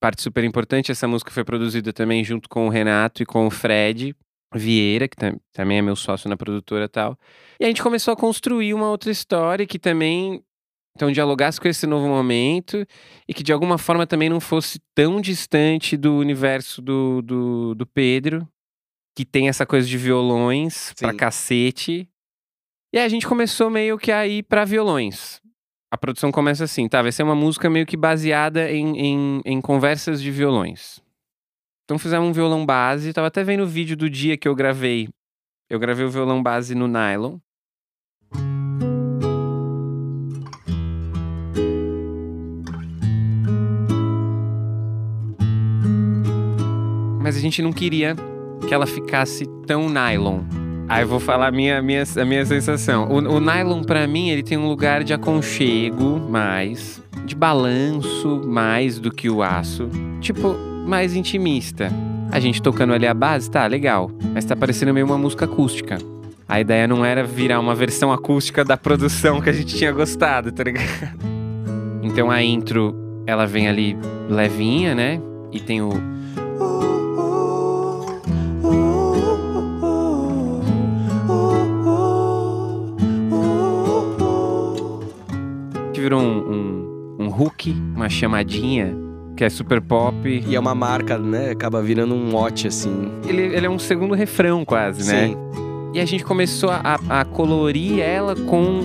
parte 0.00 0.22
super 0.22 0.42
importante, 0.44 0.90
essa 0.90 1.06
música 1.06 1.30
foi 1.30 1.44
produzida 1.44 1.92
também 1.92 2.24
junto 2.24 2.48
com 2.48 2.66
o 2.66 2.70
Renato 2.70 3.22
e 3.22 3.26
com 3.26 3.46
o 3.46 3.50
Fred 3.50 4.16
Vieira, 4.54 5.06
que 5.06 5.16
tam- 5.16 5.38
também 5.52 5.78
é 5.78 5.82
meu 5.82 5.94
sócio 5.94 6.28
na 6.28 6.36
produtora 6.36 6.86
e 6.86 6.88
tal. 6.88 7.18
E 7.60 7.64
a 7.64 7.68
gente 7.68 7.82
começou 7.82 8.12
a 8.12 8.16
construir 8.16 8.72
uma 8.72 8.90
outra 8.90 9.10
história 9.10 9.66
que 9.66 9.78
também 9.78 10.42
então 10.96 11.12
dialogasse 11.12 11.60
com 11.60 11.68
esse 11.68 11.86
novo 11.86 12.08
momento 12.08 12.84
e 13.28 13.32
que 13.32 13.42
de 13.44 13.52
alguma 13.52 13.78
forma 13.78 14.06
também 14.06 14.28
não 14.28 14.40
fosse 14.40 14.80
tão 14.94 15.20
distante 15.20 15.96
do 15.96 16.16
universo 16.16 16.82
do, 16.82 17.22
do, 17.22 17.74
do 17.76 17.86
Pedro, 17.86 18.48
que 19.14 19.24
tem 19.24 19.48
essa 19.48 19.64
coisa 19.64 19.86
de 19.86 19.96
violões 19.96 20.92
pra 20.98 21.10
Sim. 21.12 21.16
cacete. 21.16 22.08
E 22.92 22.98
aí 22.98 23.04
a 23.04 23.08
gente 23.08 23.26
começou 23.26 23.70
meio 23.70 23.96
que 23.96 24.10
a 24.10 24.26
ir 24.26 24.42
pra 24.42 24.64
violões. 24.64 25.40
A 25.92 25.96
produção 25.96 26.32
começa 26.32 26.64
assim, 26.64 26.88
tá? 26.88 27.00
Vai 27.00 27.12
ser 27.12 27.22
uma 27.22 27.36
música 27.36 27.70
meio 27.70 27.86
que 27.86 27.96
baseada 27.96 28.68
em, 28.70 28.98
em, 28.98 29.40
em 29.44 29.60
conversas 29.60 30.20
de 30.20 30.28
violões. 30.30 31.00
Então 31.84 32.00
fizemos 32.00 32.28
um 32.28 32.32
violão 32.32 32.66
base. 32.66 33.12
Tava 33.12 33.28
até 33.28 33.44
vendo 33.44 33.62
o 33.62 33.66
vídeo 33.66 33.96
do 33.96 34.10
dia 34.10 34.36
que 34.36 34.48
eu 34.48 34.56
gravei 34.56 35.08
Eu 35.68 35.78
gravei 35.78 36.04
o 36.04 36.10
violão 36.10 36.42
base 36.42 36.74
no 36.74 36.88
nylon. 36.88 37.38
Mas 47.22 47.36
a 47.36 47.40
gente 47.40 47.62
não 47.62 47.72
queria 47.72 48.16
que 48.66 48.74
ela 48.74 48.86
ficasse 48.86 49.44
tão 49.64 49.88
nylon. 49.88 50.59
Aí 50.90 51.04
eu 51.04 51.06
vou 51.06 51.20
falar 51.20 51.46
a 51.46 51.50
minha, 51.52 51.80
minha, 51.80 52.02
a 52.20 52.24
minha 52.24 52.44
sensação. 52.44 53.08
O, 53.08 53.36
o 53.36 53.40
nylon, 53.40 53.84
para 53.84 54.08
mim, 54.08 54.28
ele 54.28 54.42
tem 54.42 54.58
um 54.58 54.66
lugar 54.66 55.04
de 55.04 55.14
aconchego 55.14 56.18
mais, 56.18 57.00
de 57.24 57.36
balanço 57.36 58.42
mais 58.44 58.98
do 58.98 59.08
que 59.08 59.30
o 59.30 59.40
aço. 59.40 59.88
Tipo, 60.20 60.56
mais 60.84 61.14
intimista. 61.14 61.92
A 62.32 62.40
gente 62.40 62.60
tocando 62.60 62.92
ali 62.92 63.06
a 63.06 63.14
base, 63.14 63.48
tá, 63.48 63.64
legal. 63.68 64.10
Mas 64.34 64.44
tá 64.44 64.56
parecendo 64.56 64.92
meio 64.92 65.06
uma 65.06 65.16
música 65.16 65.44
acústica. 65.44 65.96
A 66.48 66.60
ideia 66.60 66.88
não 66.88 67.04
era 67.04 67.22
virar 67.22 67.60
uma 67.60 67.76
versão 67.76 68.12
acústica 68.12 68.64
da 68.64 68.76
produção 68.76 69.40
que 69.40 69.48
a 69.48 69.52
gente 69.52 69.76
tinha 69.76 69.92
gostado, 69.92 70.50
tá 70.50 70.64
ligado? 70.64 70.88
Então 72.02 72.28
a 72.32 72.42
intro, 72.42 72.96
ela 73.26 73.46
vem 73.46 73.68
ali 73.68 73.96
levinha, 74.28 74.92
né? 74.92 75.20
E 75.52 75.60
tem 75.60 75.80
o 75.80 75.90
chamadinha, 88.20 88.94
que 89.36 89.44
é 89.44 89.48
super 89.48 89.80
pop. 89.80 90.14
E 90.46 90.54
é 90.54 90.60
uma 90.60 90.74
marca, 90.74 91.18
né? 91.18 91.50
Acaba 91.50 91.82
virando 91.82 92.14
um 92.14 92.30
mote, 92.30 92.66
assim. 92.68 93.10
Ele, 93.26 93.42
ele 93.42 93.66
é 93.66 93.70
um 93.70 93.78
segundo 93.78 94.14
refrão, 94.14 94.64
quase, 94.64 95.10
né? 95.10 95.28
Sim. 95.28 95.36
E 95.94 96.00
a 96.00 96.04
gente 96.04 96.22
começou 96.22 96.70
a, 96.70 97.00
a 97.08 97.24
colorir 97.24 97.98
ela 98.00 98.36
com 98.36 98.80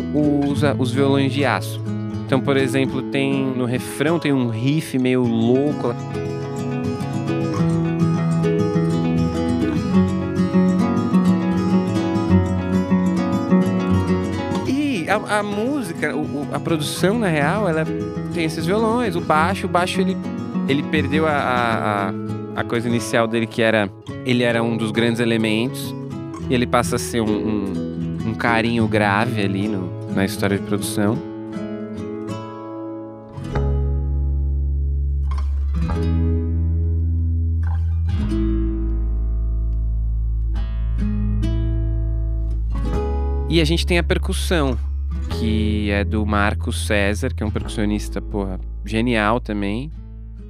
os, 0.47 0.61
os 0.79 0.91
violões 0.91 1.31
de 1.31 1.45
aço. 1.45 1.79
Então, 2.25 2.41
por 2.41 2.57
exemplo, 2.57 3.03
tem 3.03 3.45
no 3.45 3.65
refrão 3.65 4.17
tem 4.17 4.33
um 4.33 4.49
riff 4.49 4.97
meio 4.97 5.21
louco. 5.21 5.93
A, 15.27 15.39
a 15.39 15.43
música, 15.43 16.15
o- 16.15 16.47
a 16.53 16.59
produção, 16.59 17.17
na 17.19 17.27
real, 17.27 17.67
ela 17.67 17.83
tem 18.33 18.43
esses 18.45 18.65
violões. 18.65 19.15
O 19.15 19.21
baixo, 19.21 19.65
o 19.65 19.69
baixo 19.69 20.01
ele, 20.01 20.15
ele 20.67 20.83
perdeu 20.83 21.25
a, 21.27 21.31
a, 21.31 22.09
a- 22.09 22.13
a 22.57 22.63
coisa 22.63 22.87
inicial 22.87 23.27
dele, 23.27 23.45
que 23.47 23.61
era. 23.61 23.89
Ele 24.25 24.43
era 24.43 24.63
um 24.63 24.75
dos 24.77 24.91
grandes 24.91 25.19
elementos. 25.19 25.93
E 26.49 26.53
ele 26.53 26.67
passa 26.67 26.95
a 26.95 26.99
ser 26.99 27.21
um, 27.21 27.25
um, 27.29 28.17
um 28.29 28.33
carinho 28.35 28.87
grave 28.87 29.41
ali 29.43 29.67
no, 29.67 29.89
na 30.13 30.23
história 30.25 30.57
de 30.57 30.63
produção. 30.63 31.17
E 43.49 43.61
a 43.61 43.65
gente 43.65 43.85
tem 43.85 43.97
a 43.97 44.03
percussão, 44.03 44.77
que 45.39 45.89
é 45.91 46.03
do 46.03 46.25
Marcos 46.25 46.85
César, 46.87 47.33
que 47.33 47.43
é 47.43 47.45
um 47.45 47.51
percussionista, 47.51 48.21
porra, 48.21 48.59
genial 48.85 49.39
também. 49.39 49.91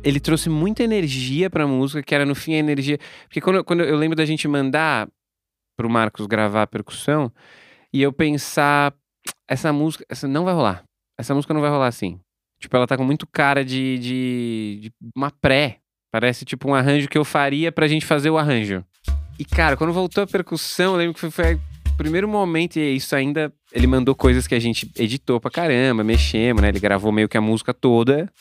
Ele 0.04 0.20
trouxe 0.20 0.50
muita 0.50 0.84
energia 0.84 1.50
pra 1.50 1.66
música, 1.66 2.04
que 2.04 2.14
era 2.14 2.26
no 2.26 2.36
fim 2.36 2.54
a 2.54 2.58
energia. 2.58 3.00
Porque 3.24 3.42
quando, 3.42 3.64
quando 3.64 3.84
eu 3.84 3.98
lembro 3.98 4.16
da 4.16 4.26
gente 4.26 4.48
mandar 4.48 5.08
pro 5.78 5.90
Marcos 5.90 6.28
gravar 6.28 6.64
a 6.64 6.68
percussão 6.68 7.32
e 7.92 8.02
eu 8.02 8.14
pensar, 8.14 8.94
essa 9.48 9.74
música, 9.74 10.06
essa 10.10 10.28
não 10.28 10.46
vai 10.46 10.54
rolar. 10.54 10.84
Essa 11.20 11.34
música 11.34 11.54
não 11.54 11.62
vai 11.62 11.70
rolar 11.70 11.88
assim. 11.88 12.20
Tipo, 12.60 12.78
ela 12.78 12.88
tá 12.88 12.96
com 12.96 13.04
muito 13.04 13.28
cara 13.28 13.66
de, 13.66 13.98
de, 14.00 14.80
de 14.84 14.92
uma 15.16 15.32
pré. 15.32 15.80
Parece 16.12 16.46
tipo 16.46 16.70
um 16.70 16.76
arranjo 16.76 17.10
que 17.10 17.18
eu 17.18 17.26
faria 17.26 17.72
pra 17.72 17.88
gente 17.88 18.06
fazer 18.06 18.30
o 18.30 18.38
arranjo. 18.38 18.86
E 19.38 19.44
cara, 19.44 19.76
quando 19.76 19.92
voltou 19.92 20.24
a 20.24 20.28
percussão, 20.28 20.94
eu 20.94 20.98
lembro 20.98 21.14
que 21.14 21.20
foi, 21.20 21.30
foi 21.30 21.56
o 21.56 21.98
primeiro 21.98 22.28
momento, 22.28 22.78
e 22.78 22.96
isso 22.96 23.16
ainda. 23.16 23.54
Ele 23.76 23.88
mandou 23.88 24.16
coisas 24.16 24.48
que 24.48 24.56
a 24.56 24.60
gente 24.60 24.90
editou 24.98 25.40
pra 25.40 25.52
caramba, 25.52 26.02
mexemos, 26.04 26.62
né? 26.62 26.70
Ele 26.70 26.80
gravou 26.80 27.12
meio 27.12 27.28
que 27.28 27.38
a 27.38 27.42
música 27.42 27.74
toda 27.74 28.32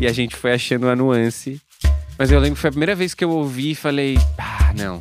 e 0.00 0.06
a 0.06 0.12
gente 0.12 0.34
foi 0.34 0.52
achando 0.52 0.88
a 0.88 0.96
nuance. 0.96 1.60
Mas 2.18 2.30
eu 2.32 2.40
lembro 2.40 2.56
que 2.56 2.60
foi 2.60 2.68
a 2.68 2.72
primeira 2.72 2.94
vez 2.96 3.14
que 3.14 3.22
eu 3.24 3.30
ouvi 3.30 3.70
e 3.70 3.74
falei: 3.76 4.18
ah, 4.36 4.72
não, 4.76 5.00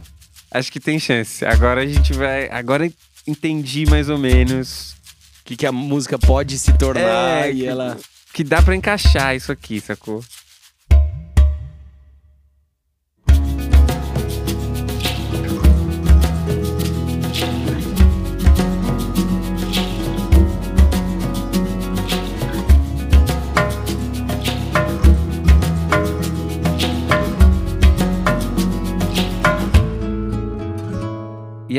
acho 0.51 0.71
que 0.71 0.79
tem 0.79 0.99
chance. 0.99 1.43
Agora 1.43 1.81
a 1.81 1.85
gente 1.87 2.13
vai. 2.13 2.47
Agora 2.51 2.87
entendi 3.25 3.85
mais 3.89 4.09
ou 4.09 4.17
menos 4.17 4.95
O 5.41 5.45
que, 5.45 5.55
que 5.55 5.65
a 5.65 5.71
música 5.71 6.19
pode 6.19 6.57
se 6.59 6.71
tornar 6.77 7.47
É, 7.47 7.51
e 7.51 7.55
que- 7.55 7.65
ela. 7.65 7.97
que 8.33 8.43
dá 8.43 8.61
pra 8.61 8.75
encaixar 8.75 9.35
isso 9.35 9.51
aqui, 9.51 9.79
sacou? 9.81 10.23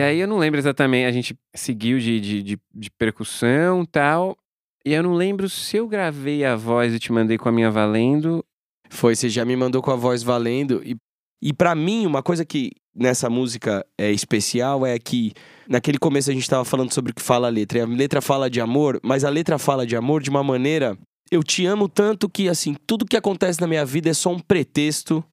Aí 0.04 0.20
eu 0.20 0.28
não 0.28 0.38
lembro 0.38 0.58
exatamente, 0.58 1.06
a 1.06 1.12
gente 1.12 1.36
seguiu 1.54 1.98
de, 1.98 2.20
de, 2.20 2.42
de, 2.42 2.58
de 2.74 2.90
percussão 2.90 3.84
tal. 3.84 4.36
E 4.84 4.92
eu 4.92 5.02
não 5.02 5.14
lembro 5.14 5.48
se 5.48 5.76
eu 5.76 5.88
gravei 5.88 6.44
a 6.44 6.54
voz 6.54 6.92
e 6.92 6.98
te 6.98 7.10
mandei 7.10 7.38
com 7.38 7.48
a 7.48 7.52
minha 7.52 7.70
valendo. 7.70 8.44
Foi, 8.90 9.16
você 9.16 9.28
já 9.28 9.44
me 9.44 9.56
mandou 9.56 9.80
com 9.80 9.90
a 9.90 9.96
voz 9.96 10.22
valendo. 10.22 10.82
E, 10.84 10.96
e 11.42 11.52
para 11.52 11.74
mim, 11.74 12.06
uma 12.06 12.22
coisa 12.22 12.44
que 12.44 12.70
nessa 12.94 13.30
música 13.30 13.84
é 13.98 14.10
especial 14.12 14.86
é 14.86 14.98
que 14.98 15.32
naquele 15.68 15.98
começo 15.98 16.30
a 16.30 16.34
gente 16.34 16.48
tava 16.48 16.64
falando 16.64 16.92
sobre 16.92 17.12
o 17.12 17.14
que 17.14 17.22
fala 17.22 17.48
a 17.48 17.50
letra. 17.50 17.78
E 17.78 17.80
a 17.80 17.86
letra 17.86 18.20
fala 18.20 18.50
de 18.50 18.60
amor, 18.60 19.00
mas 19.02 19.24
a 19.24 19.30
letra 19.30 19.58
fala 19.58 19.86
de 19.86 19.96
amor 19.96 20.22
de 20.22 20.30
uma 20.30 20.44
maneira. 20.44 20.98
Eu 21.30 21.42
te 21.42 21.64
amo 21.64 21.88
tanto 21.88 22.28
que, 22.28 22.48
assim, 22.48 22.76
tudo 22.86 23.06
que 23.06 23.16
acontece 23.16 23.60
na 23.60 23.66
minha 23.66 23.84
vida 23.84 24.10
é 24.10 24.14
só 24.14 24.30
um 24.30 24.38
pretexto 24.38 25.24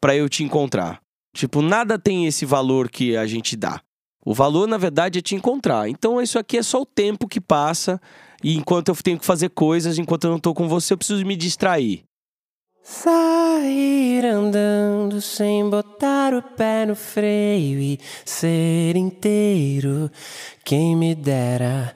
pra 0.00 0.14
eu 0.14 0.28
te 0.28 0.44
encontrar. 0.44 1.00
Tipo, 1.34 1.62
nada 1.62 1.98
tem 1.98 2.26
esse 2.26 2.44
valor 2.44 2.90
que 2.90 3.16
a 3.16 3.26
gente 3.26 3.56
dá. 3.56 3.80
O 4.28 4.34
valor, 4.34 4.68
na 4.68 4.76
verdade, 4.76 5.20
é 5.20 5.22
te 5.22 5.34
encontrar. 5.34 5.88
Então, 5.88 6.20
isso 6.20 6.38
aqui 6.38 6.58
é 6.58 6.62
só 6.62 6.82
o 6.82 6.84
tempo 6.84 7.26
que 7.26 7.40
passa. 7.40 7.98
E 8.44 8.54
enquanto 8.58 8.90
eu 8.90 8.96
tenho 8.96 9.18
que 9.18 9.24
fazer 9.24 9.48
coisas, 9.48 9.96
enquanto 9.96 10.24
eu 10.24 10.30
não 10.30 10.38
tô 10.38 10.52
com 10.52 10.68
você, 10.68 10.92
eu 10.92 10.98
preciso 10.98 11.24
me 11.24 11.34
distrair. 11.34 12.04
Sair 12.82 14.26
andando 14.26 15.22
sem 15.22 15.70
botar 15.70 16.34
o 16.34 16.42
pé 16.42 16.84
no 16.84 16.94
freio 16.94 17.80
e 17.80 17.98
ser 18.22 18.96
inteiro, 18.96 20.10
quem 20.62 20.94
me 20.94 21.14
dera. 21.14 21.94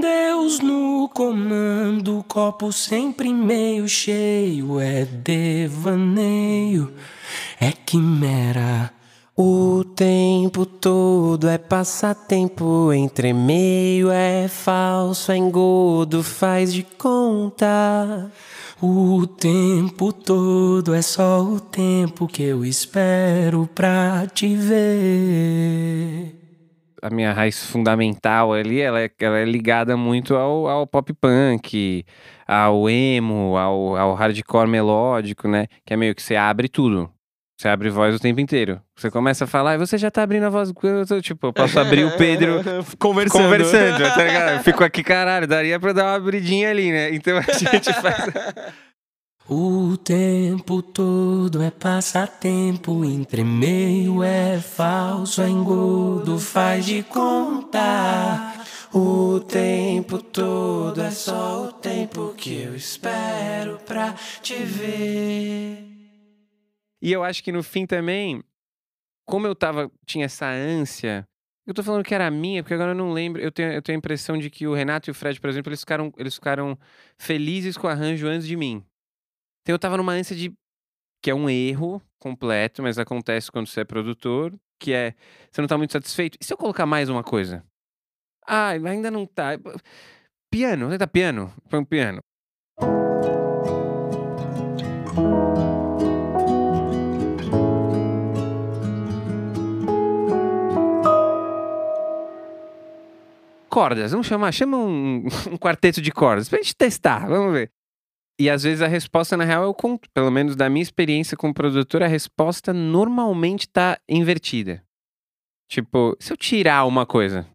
Deus 0.00 0.60
no 0.60 1.10
comando, 1.10 2.24
copo 2.26 2.72
sempre 2.72 3.30
meio 3.34 3.86
cheio, 3.86 4.80
é 4.80 5.04
devaneio, 5.04 6.94
é 7.60 7.70
quimera. 7.70 8.95
O 9.38 9.84
tempo 9.84 10.64
todo 10.64 11.46
é 11.46 11.58
passatempo, 11.58 12.90
entre 12.90 13.34
meio 13.34 14.10
é 14.10 14.48
falso, 14.48 15.30
é 15.30 15.36
engodo, 15.36 16.22
faz 16.22 16.72
de 16.72 16.82
conta. 16.82 18.32
O 18.80 19.26
tempo 19.26 20.10
todo 20.10 20.94
é 20.94 21.02
só 21.02 21.42
o 21.42 21.60
tempo 21.60 22.26
que 22.26 22.44
eu 22.44 22.64
espero 22.64 23.68
pra 23.74 24.26
te 24.26 24.56
ver. 24.56 26.34
A 27.02 27.10
minha 27.10 27.34
raiz 27.34 27.62
fundamental 27.66 28.54
ali, 28.54 28.80
ela 28.80 29.02
é, 29.02 29.10
ela 29.20 29.38
é 29.38 29.44
ligada 29.44 29.98
muito 29.98 30.34
ao, 30.34 30.66
ao 30.66 30.86
pop 30.86 31.12
punk, 31.12 32.06
ao 32.46 32.88
emo, 32.88 33.54
ao, 33.58 33.96
ao 33.98 34.14
hardcore 34.14 34.66
melódico, 34.66 35.46
né? 35.46 35.66
Que 35.84 35.92
é 35.92 35.96
meio 35.96 36.14
que 36.14 36.22
você 36.22 36.36
abre 36.36 36.70
tudo. 36.70 37.14
Você 37.58 37.68
abre 37.68 37.88
voz 37.88 38.14
o 38.14 38.18
tempo 38.20 38.38
inteiro. 38.38 38.80
Você 38.94 39.10
começa 39.10 39.44
a 39.44 39.46
falar 39.46 39.74
e 39.74 39.78
você 39.78 39.96
já 39.96 40.10
tá 40.10 40.22
abrindo 40.22 40.44
a 40.44 40.50
voz. 40.50 40.70
eu 40.82 41.06
tô, 41.06 41.20
Tipo, 41.22 41.46
eu 41.46 41.52
posso 41.54 41.80
abrir 41.80 42.04
o 42.04 42.14
Pedro 42.18 42.60
conversando. 42.98 43.44
conversando, 43.44 43.98
tá 43.98 44.24
ligado? 44.24 44.52
Eu 44.58 44.62
fico 44.62 44.84
aqui, 44.84 45.02
caralho, 45.02 45.46
daria 45.46 45.80
pra 45.80 45.92
dar 45.94 46.04
uma 46.04 46.16
abridinha 46.16 46.68
ali, 46.70 46.92
né? 46.92 47.14
Então 47.14 47.38
a 47.38 47.40
gente 47.40 47.90
faz. 48.02 48.26
O 49.48 49.96
tempo 49.96 50.82
todo 50.82 51.62
é 51.62 51.70
passatempo, 51.70 53.02
entre 53.04 53.42
meio 53.42 54.22
é 54.22 54.58
falso, 54.58 55.40
é 55.40 55.48
engodo, 55.48 56.38
faz 56.38 56.84
de 56.84 57.02
conta. 57.04 58.52
O 58.92 59.40
tempo 59.40 60.18
todo 60.18 61.00
é 61.00 61.10
só 61.10 61.64
o 61.68 61.72
tempo 61.72 62.34
que 62.36 62.62
eu 62.62 62.74
espero 62.76 63.78
pra 63.86 64.14
te 64.42 64.56
ver. 64.56 65.95
E 67.06 67.12
eu 67.12 67.22
acho 67.22 67.40
que 67.40 67.52
no 67.52 67.62
fim 67.62 67.86
também, 67.86 68.42
como 69.24 69.46
eu 69.46 69.54
tava, 69.54 69.88
tinha 70.04 70.24
essa 70.24 70.48
ânsia 70.48 71.24
Eu 71.64 71.72
tô 71.72 71.80
falando 71.80 72.02
que 72.02 72.12
era 72.12 72.28
minha, 72.32 72.64
porque 72.64 72.74
agora 72.74 72.90
eu 72.90 72.96
não 72.96 73.12
lembro. 73.12 73.40
Eu 73.40 73.52
tenho, 73.52 73.70
eu 73.70 73.80
tenho 73.80 73.96
a 73.96 74.00
impressão 74.00 74.36
de 74.36 74.50
que 74.50 74.66
o 74.66 74.74
Renato 74.74 75.08
e 75.08 75.12
o 75.12 75.14
Fred, 75.14 75.40
por 75.40 75.48
exemplo, 75.48 75.70
eles 75.70 75.78
ficaram, 75.78 76.12
eles 76.16 76.34
ficaram 76.34 76.76
felizes 77.16 77.76
com 77.76 77.86
o 77.86 77.90
arranjo 77.90 78.26
antes 78.26 78.44
de 78.44 78.56
mim. 78.56 78.84
Então 79.62 79.72
eu 79.72 79.78
tava 79.78 79.96
numa 79.96 80.14
ânsia 80.14 80.34
de. 80.34 80.52
que 81.22 81.30
é 81.30 81.34
um 81.34 81.48
erro 81.48 82.02
completo, 82.18 82.82
mas 82.82 82.98
acontece 82.98 83.52
quando 83.52 83.68
você 83.68 83.82
é 83.82 83.84
produtor, 83.84 84.52
que 84.80 84.92
é. 84.92 85.14
Você 85.52 85.60
não 85.60 85.68
tá 85.68 85.78
muito 85.78 85.92
satisfeito. 85.92 86.36
E 86.40 86.44
se 86.44 86.52
eu 86.52 86.58
colocar 86.58 86.86
mais 86.86 87.08
uma 87.08 87.22
coisa? 87.22 87.64
Ah, 88.44 88.70
ainda 88.70 89.12
não 89.12 89.26
tá. 89.26 89.50
Piano, 90.50 90.86
vou 90.86 90.90
tentar 90.90 91.06
piano. 91.06 91.54
Põe 91.70 91.78
um 91.78 91.84
piano. 91.84 92.18
Cordas. 103.76 104.12
Vamos 104.12 104.26
chamar, 104.26 104.52
chama 104.52 104.78
um, 104.78 105.26
um 105.52 105.58
quarteto 105.58 106.00
de 106.00 106.10
cordas 106.10 106.48
pra 106.48 106.58
gente 106.62 106.74
testar, 106.74 107.28
vamos 107.28 107.52
ver. 107.52 107.70
E 108.40 108.48
às 108.48 108.62
vezes 108.62 108.80
a 108.80 108.86
resposta, 108.86 109.36
na 109.36 109.44
real, 109.44 109.64
eu 109.64 109.74
conto. 109.74 110.08
Pelo 110.14 110.30
menos 110.30 110.56
da 110.56 110.70
minha 110.70 110.82
experiência 110.82 111.36
como 111.36 111.52
produtor, 111.52 112.02
a 112.02 112.06
resposta 112.06 112.72
normalmente 112.72 113.68
tá 113.68 113.98
invertida. 114.08 114.82
Tipo, 115.70 116.16
se 116.18 116.32
eu 116.32 116.38
tirar 116.38 116.86
uma 116.86 117.04
coisa, 117.04 117.46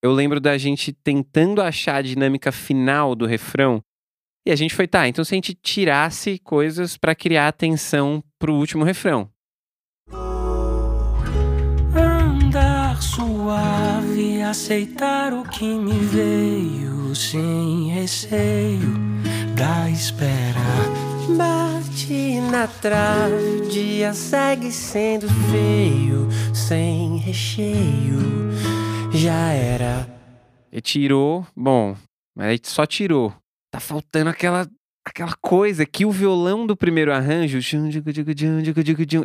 eu 0.00 0.12
lembro 0.12 0.38
da 0.40 0.56
gente 0.56 0.92
tentando 0.92 1.60
achar 1.60 1.96
a 1.96 2.02
dinâmica 2.02 2.52
final 2.52 3.16
do 3.16 3.26
refrão. 3.26 3.82
E 4.46 4.52
a 4.52 4.56
gente 4.56 4.76
foi, 4.76 4.86
tá, 4.86 5.08
então 5.08 5.24
se 5.24 5.34
a 5.34 5.36
gente 5.36 5.54
tirasse 5.54 6.38
coisas 6.38 6.96
para 6.96 7.16
criar 7.16 7.48
atenção 7.48 8.22
pro 8.38 8.54
último 8.54 8.84
refrão. 8.84 9.28
Andar 11.92 13.02
suave, 13.02 14.13
aceitar 14.54 15.32
o 15.34 15.42
que 15.42 15.64
me 15.64 15.98
veio 15.98 17.12
sem 17.12 17.88
receio 17.88 18.94
da 19.56 19.90
espera. 19.90 20.60
Bate 21.36 22.40
na 22.52 22.68
trave, 22.68 23.34
o 23.34 23.68
dia 23.68 24.14
segue 24.14 24.70
sendo 24.70 25.26
feio, 25.50 26.28
sem 26.54 27.16
recheio. 27.16 28.52
Já 29.12 29.50
era. 29.50 30.08
E 30.70 30.80
tirou, 30.80 31.44
bom, 31.56 31.96
mas 32.32 32.46
aí 32.46 32.60
só 32.62 32.86
tirou. 32.86 33.34
Tá 33.72 33.80
faltando 33.80 34.30
aquela 34.30 34.68
aquela 35.04 35.34
coisa 35.40 35.84
que 35.84 36.06
o 36.06 36.12
violão 36.12 36.64
do 36.64 36.76
primeiro 36.76 37.12
arranjo, 37.12 37.58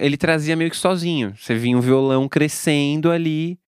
ele 0.01 0.17
trazia 0.17 0.55
meio 0.55 0.71
que 0.71 0.75
sozinho. 0.75 1.35
Você 1.37 1.53
vinha 1.53 1.77
o 1.77 1.81
violão 1.81 2.27
crescendo 2.27 3.11
ali, 3.11 3.59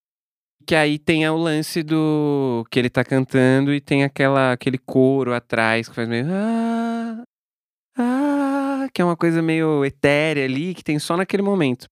que 0.66 0.76
aí 0.76 1.00
tem 1.00 1.28
o 1.28 1.38
lance 1.38 1.84
do 1.84 2.66
que 2.70 2.80
ele 2.80 2.90
tá 2.90 3.04
cantando 3.04 3.74
e 3.74 3.82
tem 3.82 4.04
aquela 4.04 4.54
aquele 4.54 4.78
coro 4.78 5.34
atrás 5.34 5.90
que 5.90 5.96
faz 5.96 6.08
meio 6.08 6.28
ah, 6.30 7.24
ah, 7.98 8.88
que 8.94 9.02
é 9.02 9.06
uma 9.06 9.18
coisa 9.18 9.42
meio 9.42 9.84
etérea 9.86 10.46
ali 10.46 10.74
que 10.74 10.84
tem 10.84 11.00
só 11.00 11.18
naquele 11.18 11.44
momento. 11.44 11.88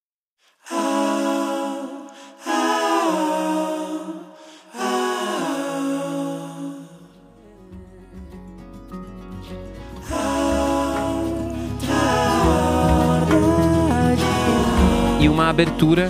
E 15.21 15.27
uma 15.27 15.49
abertura 15.49 16.09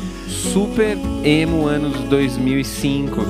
super 0.54 0.98
emo 1.24 1.68
anos 1.68 2.00
2005. 2.10 3.22
Eu 3.22 3.28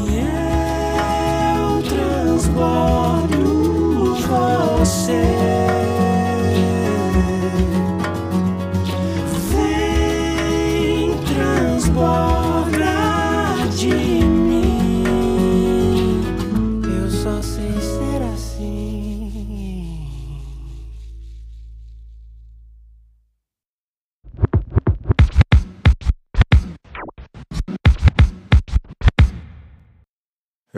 transbordo 1.84 3.50
você. 4.80 5.22
Vem 9.52 11.18
transborda 11.26 12.39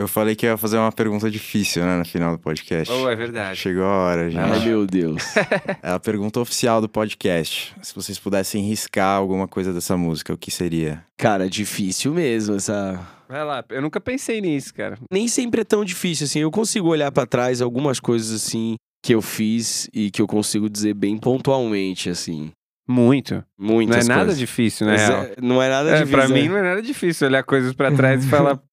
Eu 0.02 0.08
falei 0.08 0.34
que 0.34 0.46
ia 0.46 0.56
fazer 0.56 0.78
uma 0.78 0.90
pergunta 0.90 1.30
difícil, 1.30 1.84
né, 1.84 1.96
no 1.98 2.04
final 2.04 2.36
do 2.36 2.38
podcast. 2.42 2.92
Oh, 2.92 3.08
é 3.08 3.14
verdade. 3.14 3.56
Chegou 3.58 3.84
a 3.84 3.88
hora, 3.88 4.30
gente. 4.30 4.40
Ai, 4.40 4.64
meu 4.64 4.86
Deus. 4.86 5.22
É 5.82 5.90
a 5.92 5.98
pergunta 6.00 6.40
oficial 6.40 6.80
do 6.80 6.88
podcast. 6.88 7.74
Se 7.82 7.94
vocês 7.94 8.18
pudessem 8.18 8.62
riscar 8.66 9.16
alguma 9.16 9.46
coisa 9.48 9.72
dessa 9.72 9.96
música, 9.96 10.32
o 10.32 10.36
que 10.36 10.50
seria? 10.50 11.04
Cara, 11.16 11.48
difícil 11.48 12.12
mesmo 12.14 12.56
essa. 12.56 12.98
Vai 13.28 13.44
lá, 13.44 13.64
eu 13.70 13.80
nunca 13.80 14.00
pensei 14.00 14.40
nisso, 14.40 14.74
cara. 14.74 14.98
Nem 15.10 15.26
sempre 15.28 15.60
é 15.60 15.64
tão 15.64 15.84
difícil 15.84 16.24
assim. 16.24 16.40
Eu 16.40 16.50
consigo 16.50 16.88
olhar 16.88 17.10
pra 17.12 17.24
trás 17.26 17.62
algumas 17.62 17.98
coisas 18.00 18.30
assim 18.32 18.74
que 19.04 19.14
eu 19.14 19.22
fiz 19.22 19.88
e 19.94 20.10
que 20.10 20.20
eu 20.20 20.26
consigo 20.26 20.68
dizer 20.68 20.94
bem 20.94 21.16
pontualmente 21.18 22.10
assim. 22.10 22.50
Muito. 22.88 23.42
Muitas 23.58 23.96
não 24.08 24.14
é 24.14 24.16
nada 24.16 24.20
coisas. 24.26 24.38
difícil, 24.38 24.86
na 24.86 24.92
Mas 24.92 25.08
real. 25.08 25.22
é- 25.22 25.34
não 25.40 25.62
é 25.62 25.68
nada 25.68 25.90
É, 25.90 25.92
difícil. 26.00 26.18
pra 26.18 26.28
né? 26.28 26.34
mim 26.42 26.48
não 26.48 26.56
é 26.58 26.62
nada 26.62 26.82
difícil 26.82 27.26
olhar 27.28 27.42
coisas 27.44 27.72
pra 27.72 27.92
trás 27.92 28.24
e 28.24 28.28
falar. 28.28 28.58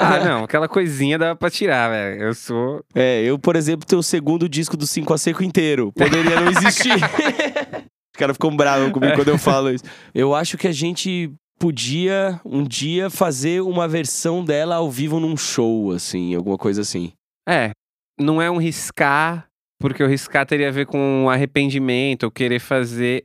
ah, 0.00 0.24
não, 0.24 0.44
aquela 0.44 0.68
coisinha 0.68 1.18
dá 1.18 1.34
pra 1.34 1.50
tirar, 1.50 1.90
velho. 1.90 2.22
Eu 2.22 2.34
sou. 2.34 2.84
É, 2.94 3.22
eu, 3.22 3.38
por 3.38 3.56
exemplo, 3.56 3.86
tenho 3.86 4.00
o 4.00 4.02
segundo 4.02 4.48
disco 4.48 4.76
do 4.76 4.86
5 4.86 5.14
a 5.14 5.18
seco 5.18 5.42
inteiro. 5.42 5.92
Poderia 5.92 6.40
não 6.40 6.50
existir. 6.50 6.94
Os 8.14 8.18
caras 8.18 8.34
ficam 8.34 8.56
bravos 8.56 8.90
comigo 8.92 9.14
quando 9.14 9.28
eu 9.28 9.38
falo 9.38 9.70
isso. 9.70 9.84
Eu 10.14 10.34
acho 10.34 10.56
que 10.56 10.66
a 10.66 10.72
gente 10.72 11.30
podia 11.58 12.40
um 12.44 12.64
dia 12.64 13.10
fazer 13.10 13.60
uma 13.60 13.86
versão 13.86 14.44
dela 14.44 14.76
ao 14.76 14.90
vivo 14.90 15.20
num 15.20 15.36
show, 15.36 15.92
assim, 15.92 16.34
alguma 16.34 16.56
coisa 16.56 16.80
assim. 16.80 17.12
É, 17.48 17.70
não 18.18 18.40
é 18.40 18.50
um 18.50 18.56
riscar, 18.56 19.46
porque 19.78 20.02
o 20.02 20.08
riscar 20.08 20.46
teria 20.46 20.68
a 20.68 20.72
ver 20.72 20.86
com 20.86 21.28
arrependimento 21.30 22.24
ou 22.24 22.30
querer 22.30 22.58
fazer. 22.58 23.24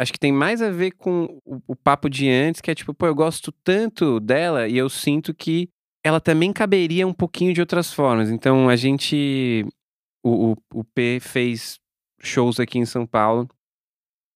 Acho 0.00 0.12
que 0.12 0.18
tem 0.18 0.32
mais 0.32 0.62
a 0.62 0.70
ver 0.70 0.92
com 0.92 1.24
o, 1.44 1.60
o 1.68 1.76
papo 1.76 2.08
de 2.08 2.28
antes, 2.28 2.60
que 2.60 2.70
é 2.70 2.74
tipo, 2.74 2.94
pô, 2.94 3.06
eu 3.06 3.14
gosto 3.14 3.52
tanto 3.62 4.18
dela 4.18 4.66
e 4.66 4.78
eu 4.78 4.88
sinto 4.88 5.34
que 5.34 5.68
ela 6.02 6.20
também 6.20 6.52
caberia 6.52 7.06
um 7.06 7.12
pouquinho 7.12 7.52
de 7.52 7.60
outras 7.60 7.92
formas. 7.92 8.30
Então 8.30 8.68
a 8.68 8.76
gente. 8.76 9.66
O, 10.24 10.52
o, 10.52 10.56
o 10.80 10.84
P 10.84 11.18
fez 11.20 11.78
shows 12.20 12.60
aqui 12.60 12.78
em 12.78 12.84
São 12.86 13.06
Paulo, 13.06 13.48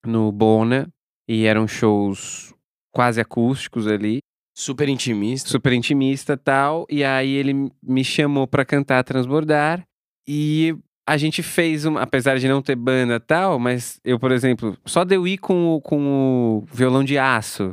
no 0.05 0.31
Bona, 0.33 0.88
e 1.29 1.44
eram 1.44 1.68
shows 1.68 2.55
quase 2.90 3.20
acústicos 3.20 3.87
ali 3.87 4.20
Super 4.57 4.88
intimista. 4.88 5.48
super 5.48 5.72
intimista 5.72 6.37
tal. 6.37 6.87
E 6.88 7.03
aí 7.03 7.33
ele 7.33 7.70
me 7.83 8.05
chamou 8.05 8.46
pra 8.46 8.64
cantar 8.64 9.03
Transbordar. 9.03 9.85
E 10.29 10.77
a 11.06 11.16
gente 11.16 11.42
fez, 11.42 11.84
uma, 11.84 12.02
apesar 12.02 12.38
de 12.38 12.48
não 12.48 12.62
ter 12.62 12.74
banda 12.76 13.20
tal, 13.20 13.58
mas 13.58 14.00
eu, 14.04 14.18
por 14.18 14.32
exemplo, 14.32 14.76
só 14.86 15.04
deu 15.04 15.26
ir 15.28 15.38
com 15.38 15.74
o, 15.74 15.80
com 15.80 16.62
o 16.62 16.64
violão 16.74 17.04
de 17.04 17.18
aço. 17.18 17.72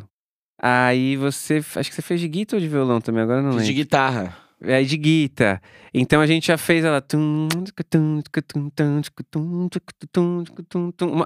Aí 0.62 1.16
você, 1.16 1.58
acho 1.76 1.90
que 1.90 1.96
você 1.96 2.02
fez 2.02 2.20
de 2.20 2.28
guitarra 2.28 2.58
ou 2.58 2.62
de 2.62 2.68
violão 2.68 3.02
também, 3.02 3.24
agora 3.24 3.42
não 3.42 3.52
de 3.52 3.58
lembro. 3.58 3.74
guitarra. 3.74 4.38
É 4.64 4.84
de 4.84 4.96
guitarra. 4.96 5.60
Então 5.94 6.22
a 6.22 6.28
gente 6.28 6.46
já 6.48 6.58
fez 6.58 6.86
ela. 6.86 7.04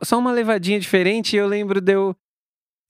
Só 0.04 0.20
uma 0.20 0.32
levadinha 0.32 0.80
diferente 0.80 1.36
e 1.36 1.40
eu 1.40 1.48
lembro 1.48 1.82
de 1.82 1.94
eu, 1.94 2.16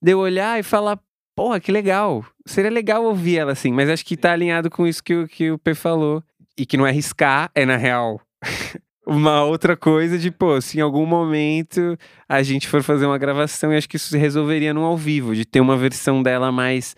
de 0.04 0.12
eu 0.12 0.20
olhar 0.20 0.60
e 0.60 0.64
falar, 0.64 1.00
porra, 1.36 1.60
que 1.60 1.72
legal. 1.72 2.24
Seria 2.46 2.70
legal 2.72 3.04
ouvir 3.04 3.38
ela 3.40 3.52
assim, 3.54 3.72
mas 3.72 3.90
acho 3.90 4.06
que 4.06 4.16
tá 4.18 4.34
alinhado 4.34 4.70
com 4.70 4.86
isso 4.86 5.04
que, 5.04 5.16
o- 5.16 5.28
que 5.28 5.52
o 5.52 5.58
P 5.58 5.74
falou. 5.74 6.24
E 6.58 6.66
que 6.66 6.78
não 6.78 6.88
é 6.88 6.92
riscar, 6.92 7.50
é 7.54 7.66
na 7.66 7.76
real. 7.76 8.22
Uma 9.08 9.44
outra 9.44 9.78
coisa 9.78 10.18
de, 10.18 10.32
pô, 10.32 10.60
se 10.60 10.80
em 10.80 10.82
algum 10.82 11.06
momento 11.06 11.98
a 12.28 12.42
gente 12.42 12.68
for 12.68 12.82
fazer 12.82 13.06
uma 13.06 13.18
gravação, 13.20 13.72
eu 13.72 13.78
acho 13.78 13.88
que 13.88 13.98
isso 13.98 14.10
se 14.10 14.18
resolveria 14.18 14.74
no 14.74 14.84
ao 14.84 14.98
vivo, 14.98 15.36
de 15.36 15.46
ter 15.46 15.60
uma 15.62 15.78
versão 15.78 16.24
dela 16.24 16.52
mais, 16.52 16.96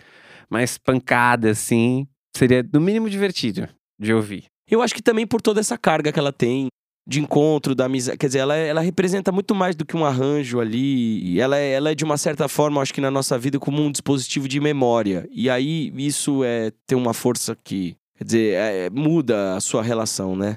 mais 0.50 0.78
pancada, 0.78 1.50
assim. 1.52 2.08
Seria, 2.36 2.65
no 2.72 2.80
mínimo, 2.80 3.10
divertido 3.10 3.67
de 4.00 4.13
ouvir. 4.13 4.46
Eu 4.70 4.82
acho 4.82 4.93
que 4.96 5.02
também 5.02 5.28
por 5.28 5.41
toda 5.41 5.60
essa 5.60 5.78
carga 5.78 6.12
que 6.12 6.20
ela 6.20 6.32
tem 6.32 6.67
de 7.06 7.20
encontro, 7.22 7.74
da 7.74 7.86
amizade. 7.86 8.17
Quer 8.17 8.28
dizer, 8.28 8.39
ela, 8.39 8.56
ela 8.56 8.82
representa 8.82 9.32
muito 9.32 9.56
mais 9.56 9.76
do 9.76 9.86
que 9.86 9.96
um 9.96 10.06
arranjo 10.06 10.60
ali. 10.60 11.20
E 11.24 11.39
Ela, 11.39 11.58
é- 11.58 11.72
ela 11.72 11.91
é, 11.91 11.96
de 11.96 12.04
uma 12.04 12.17
certa 12.17 12.48
forma, 12.50 12.82
acho 12.82 12.93
que 12.93 13.00
na 13.02 13.10
nossa 13.12 13.38
vida, 13.38 13.58
como 13.60 13.82
um 13.82 13.91
dispositivo 13.91 14.48
de 14.48 14.60
memória. 14.60 15.28
E 15.32 15.50
aí, 15.50 15.91
isso 15.96 16.43
é 16.43 16.72
ter 16.86 16.96
uma 16.96 17.13
força 17.13 17.58
que. 17.63 17.96
Quer 18.17 18.24
dizer, 18.24 18.54
é- 18.56 18.89
muda 18.89 19.56
a 19.56 19.62
sua 19.62 19.82
relação, 19.82 20.36
né? 20.36 20.56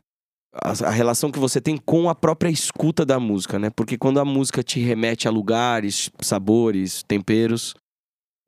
A, 0.53 0.91
relação 0.91 1.31
que 1.31 1.39
você 1.39 1.61
tem 1.61 1.77
com 1.77 2.09
a 2.09 2.15
própria 2.15 2.51
escuta 2.51 3.07
da 3.07 3.21
música, 3.21 3.59
né? 3.59 3.71
Porque 3.71 3.97
quando 3.97 4.19
a 4.19 4.25
música 4.25 4.63
te 4.63 4.81
remete 4.81 5.29
a 5.29 5.31
lugares, 5.31 6.11
sabores, 6.21 7.05
temperos. 7.05 7.75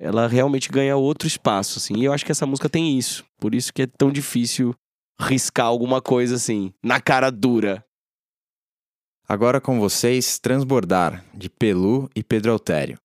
ela 0.01 0.27
realmente 0.27 0.69
ganha 0.69 0.97
outro 0.97 1.29
espaço, 1.29 1.79
assim. 1.79 1.95
E 1.99 2.05
eu 2.05 2.13
acho 2.13 2.25
que 2.25 2.33
essa 2.33 2.47
música 2.47 2.69
tem 2.69 2.99
isso. 2.99 3.25
Por 3.39 3.55
isso 3.55 3.73
que 3.73 3.83
é 3.83 3.87
tão 3.87 4.11
difícil 4.11 4.75
riscar 5.21 5.67
alguma 5.67 6.03
coisa 6.03 6.35
assim, 6.35 6.73
na 6.83 7.01
cara 7.01 7.31
dura. 7.31 7.85
Agora 9.29 9.61
com 9.61 9.79
vocês, 9.79 10.39
Transbordar, 10.39 11.25
de 11.33 11.49
Pelu 11.49 12.11
e 12.15 12.23
Pedro 12.23 12.53
Altério. 12.53 13.02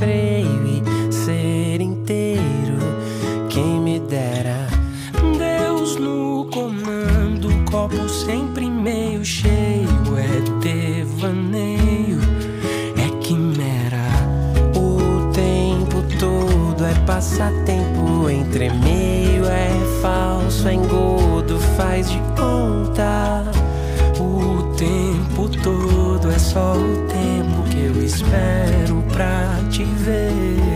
Freio 0.00 0.66
e 0.66 1.12
ser 1.12 1.82
inteiro. 1.82 2.78
Quem 3.50 3.78
me 3.80 4.00
dera, 4.00 4.66
Deus 5.36 5.96
no 5.96 6.48
comando, 6.50 7.50
copo 7.70 8.08
sempre 8.08 8.70
meio 8.70 9.22
cheio. 9.22 9.90
É 10.16 10.40
devaneio, 10.64 12.18
é 12.96 13.20
quimera. 13.20 14.08
O 14.74 15.30
tempo 15.32 16.02
todo 16.18 16.82
é 16.82 16.94
passatempo, 17.04 18.30
entre 18.30 18.70
meio 18.70 19.44
é 19.44 20.00
falso, 20.00 20.66
é 20.66 20.74
engodo, 20.74 21.60
faz 21.76 22.10
de 22.10 22.18
conta. 22.38 23.44
O 24.18 24.62
tempo 24.76 25.46
todo 25.62 26.30
é 26.30 26.38
só 26.38 26.72
o 26.72 27.06
tempo 27.06 27.68
que 27.68 27.80
eu 27.84 28.02
espero 28.02 28.99
pra 29.20 29.60
te 29.70 29.84
ver. 29.84 30.69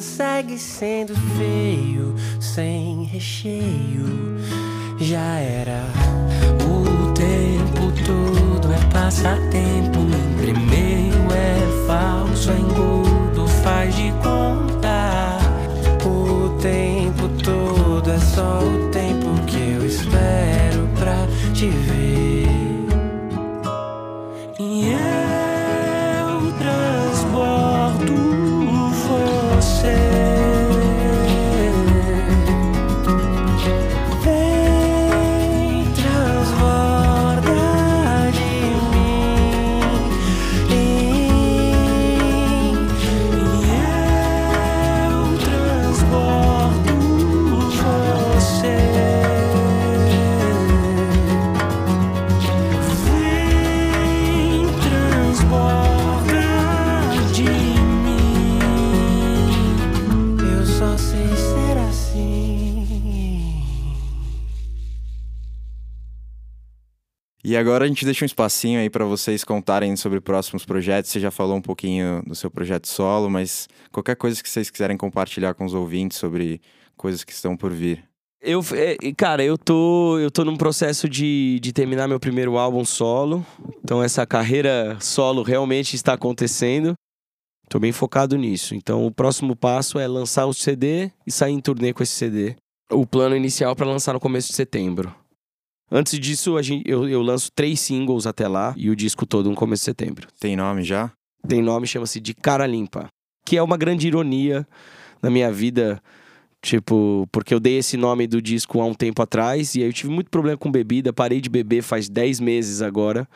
Segue 0.00 0.58
sendo 0.58 1.14
feio, 1.36 2.14
sem 2.40 3.04
recheio. 3.04 4.38
Já 5.00 5.36
era 5.38 5.84
o 6.64 7.12
tempo 7.12 7.92
todo 8.04 8.72
é 8.72 8.92
passatempo, 8.92 9.87
agora 67.58 67.84
a 67.84 67.88
gente 67.88 68.04
deixa 68.04 68.24
um 68.24 68.26
espacinho 68.26 68.80
aí 68.80 68.88
para 68.88 69.04
vocês 69.04 69.44
contarem 69.44 69.96
sobre 69.96 70.20
próximos 70.20 70.64
projetos. 70.64 71.10
Você 71.10 71.20
já 71.20 71.30
falou 71.30 71.56
um 71.56 71.62
pouquinho 71.62 72.22
do 72.26 72.34
seu 72.34 72.50
projeto 72.50 72.86
solo, 72.88 73.28
mas 73.28 73.68
qualquer 73.92 74.16
coisa 74.16 74.42
que 74.42 74.48
vocês 74.48 74.70
quiserem 74.70 74.96
compartilhar 74.96 75.54
com 75.54 75.64
os 75.64 75.74
ouvintes 75.74 76.18
sobre 76.18 76.60
coisas 76.96 77.24
que 77.24 77.32
estão 77.32 77.56
por 77.56 77.72
vir. 77.72 78.04
Eu, 78.40 78.60
é, 78.72 78.96
cara, 79.16 79.44
eu 79.44 79.58
tô, 79.58 80.18
eu 80.18 80.30
tô 80.30 80.44
num 80.44 80.56
processo 80.56 81.08
de, 81.08 81.58
de 81.60 81.72
terminar 81.72 82.06
meu 82.06 82.20
primeiro 82.20 82.56
álbum 82.56 82.84
solo. 82.84 83.44
Então 83.82 84.02
essa 84.02 84.26
carreira 84.26 84.96
solo 85.00 85.42
realmente 85.42 85.96
está 85.96 86.12
acontecendo. 86.12 86.94
Tô 87.68 87.78
bem 87.78 87.92
focado 87.92 88.36
nisso. 88.36 88.74
Então 88.74 89.04
o 89.06 89.10
próximo 89.10 89.56
passo 89.56 89.98
é 89.98 90.06
lançar 90.06 90.46
o 90.46 90.54
CD 90.54 91.10
e 91.26 91.32
sair 91.32 91.52
em 91.52 91.60
turnê 91.60 91.92
com 91.92 92.02
esse 92.02 92.12
CD. 92.12 92.54
O 92.90 93.06
plano 93.06 93.36
inicial 93.36 93.74
para 93.74 93.86
lançar 93.86 94.12
no 94.12 94.20
começo 94.20 94.48
de 94.48 94.54
setembro. 94.54 95.14
Antes 95.90 96.18
disso, 96.18 96.56
a 96.56 96.62
gente, 96.62 96.88
eu, 96.88 97.08
eu 97.08 97.22
lanço 97.22 97.50
três 97.54 97.80
singles 97.80 98.26
até 98.26 98.46
lá 98.46 98.74
e 98.76 98.90
o 98.90 98.96
disco 98.96 99.24
todo 99.24 99.48
no 99.48 99.56
começo 99.56 99.80
de 99.80 99.86
setembro. 99.86 100.28
Tem 100.38 100.54
nome 100.54 100.82
já? 100.82 101.10
Tem 101.46 101.62
nome, 101.62 101.86
chama-se 101.86 102.20
De 102.20 102.34
Cara 102.34 102.66
Limpa. 102.66 103.08
Que 103.46 103.56
é 103.56 103.62
uma 103.62 103.76
grande 103.76 104.06
ironia 104.06 104.66
na 105.22 105.30
minha 105.30 105.50
vida. 105.50 106.00
Tipo, 106.60 107.26
porque 107.32 107.54
eu 107.54 107.60
dei 107.60 107.78
esse 107.78 107.96
nome 107.96 108.26
do 108.26 108.42
disco 108.42 108.80
há 108.80 108.84
um 108.84 108.92
tempo 108.92 109.22
atrás 109.22 109.74
e 109.74 109.80
aí 109.80 109.88
eu 109.88 109.92
tive 109.92 110.10
muito 110.10 110.28
problema 110.28 110.58
com 110.58 110.70
bebida, 110.70 111.12
parei 111.12 111.40
de 111.40 111.48
beber 111.48 111.82
faz 111.82 112.08
10 112.08 112.40
meses 112.40 112.82
agora. 112.82 113.28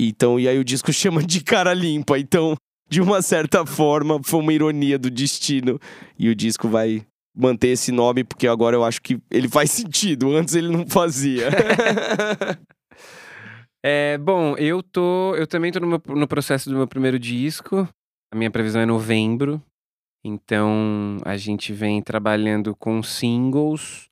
Então, 0.00 0.40
e 0.40 0.48
aí 0.48 0.58
o 0.58 0.64
disco 0.64 0.90
chama 0.92 1.22
de 1.22 1.42
cara 1.42 1.72
limpa. 1.72 2.18
Então, 2.18 2.56
de 2.88 3.00
uma 3.00 3.22
certa 3.22 3.64
forma, 3.64 4.20
foi 4.24 4.40
uma 4.40 4.52
ironia 4.52 4.98
do 4.98 5.10
destino. 5.10 5.78
E 6.18 6.28
o 6.28 6.34
disco 6.34 6.68
vai 6.68 7.06
manter 7.34 7.68
esse 7.68 7.90
nome 7.92 8.22
porque 8.24 8.46
agora 8.46 8.76
eu 8.76 8.84
acho 8.84 9.00
que 9.02 9.20
ele 9.30 9.48
faz 9.48 9.70
sentido. 9.70 10.34
Antes 10.36 10.54
ele 10.54 10.68
não 10.68 10.86
fazia. 10.86 11.48
É, 13.86 14.16
bom, 14.16 14.56
eu 14.56 14.82
tô. 14.82 15.34
Eu 15.36 15.46
também 15.46 15.70
tô 15.70 15.78
no, 15.78 15.86
meu- 15.86 16.02
no 16.16 16.26
processo 16.26 16.70
do 16.70 16.76
meu 16.76 16.88
primeiro 16.88 17.18
disco. 17.18 17.86
A 18.32 18.36
minha 18.36 18.50
previsão 18.50 18.80
é 18.80 18.86
novembro. 18.86 19.62
Então 20.24 21.18
a 21.24 21.36
gente 21.36 21.72
vem 21.72 22.00
trabalhando 22.00 22.74
com 22.74 23.02
singles. 23.02 24.08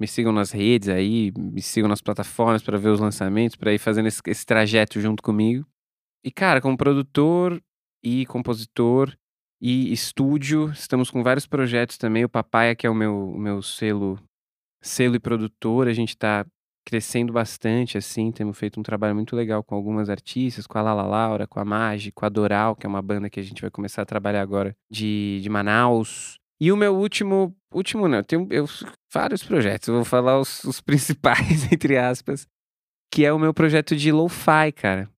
Me 0.00 0.08
sigam 0.08 0.32
nas 0.32 0.50
redes 0.50 0.88
aí, 0.88 1.30
me 1.36 1.60
sigam 1.60 1.88
nas 1.88 2.00
plataformas 2.00 2.62
para 2.62 2.78
ver 2.78 2.88
os 2.88 2.98
lançamentos, 3.00 3.54
para 3.54 3.72
ir 3.72 3.78
fazendo 3.78 4.06
esse, 4.08 4.20
esse 4.26 4.44
trajeto 4.46 5.00
junto 5.00 5.22
comigo. 5.22 5.64
E, 6.24 6.30
cara, 6.30 6.60
como 6.60 6.76
produtor 6.76 7.62
e 8.02 8.24
compositor 8.26 9.14
e 9.62 9.92
estúdio, 9.92 10.70
estamos 10.72 11.08
com 11.08 11.22
vários 11.22 11.46
projetos 11.46 11.96
também. 11.96 12.24
O 12.24 12.28
Papaya, 12.28 12.74
que 12.74 12.84
é 12.84 12.90
o 12.90 12.94
meu, 12.94 13.30
o 13.30 13.38
meu 13.38 13.62
selo, 13.62 14.18
selo 14.82 15.14
e 15.14 15.20
produtor, 15.20 15.86
a 15.86 15.92
gente 15.92 16.16
tá 16.16 16.44
crescendo 16.84 17.32
bastante, 17.32 17.96
assim, 17.96 18.32
temos 18.32 18.58
feito 18.58 18.80
um 18.80 18.82
trabalho 18.82 19.14
muito 19.14 19.36
legal 19.36 19.62
com 19.62 19.76
algumas 19.76 20.10
artistas, 20.10 20.66
com 20.66 20.76
a 20.78 20.82
Lala 20.82 21.04
Laura, 21.04 21.46
com 21.46 21.60
a 21.60 21.64
Magi, 21.64 22.10
com 22.10 22.26
a 22.26 22.28
Doral, 22.28 22.74
que 22.74 22.84
é 22.84 22.88
uma 22.88 23.00
banda 23.00 23.30
que 23.30 23.38
a 23.38 23.42
gente 23.42 23.62
vai 23.62 23.70
começar 23.70 24.02
a 24.02 24.06
trabalhar 24.06 24.42
agora 24.42 24.74
de, 24.90 25.38
de 25.40 25.48
Manaus. 25.48 26.38
E 26.60 26.72
o 26.72 26.76
meu 26.76 26.96
último, 26.96 27.56
último 27.72 28.08
não, 28.08 28.18
eu 28.18 28.24
tenho 28.24 28.48
eu, 28.50 28.66
vários 29.14 29.44
projetos, 29.44 29.86
eu 29.86 29.94
vou 29.94 30.04
falar 30.04 30.40
os, 30.40 30.64
os 30.64 30.80
principais, 30.82 31.70
entre 31.72 31.96
aspas, 31.96 32.48
que 33.12 33.24
é 33.24 33.32
o 33.32 33.38
meu 33.38 33.54
projeto 33.54 33.94
de 33.94 34.10
lo-fi, 34.10 34.72
cara. 34.74 35.08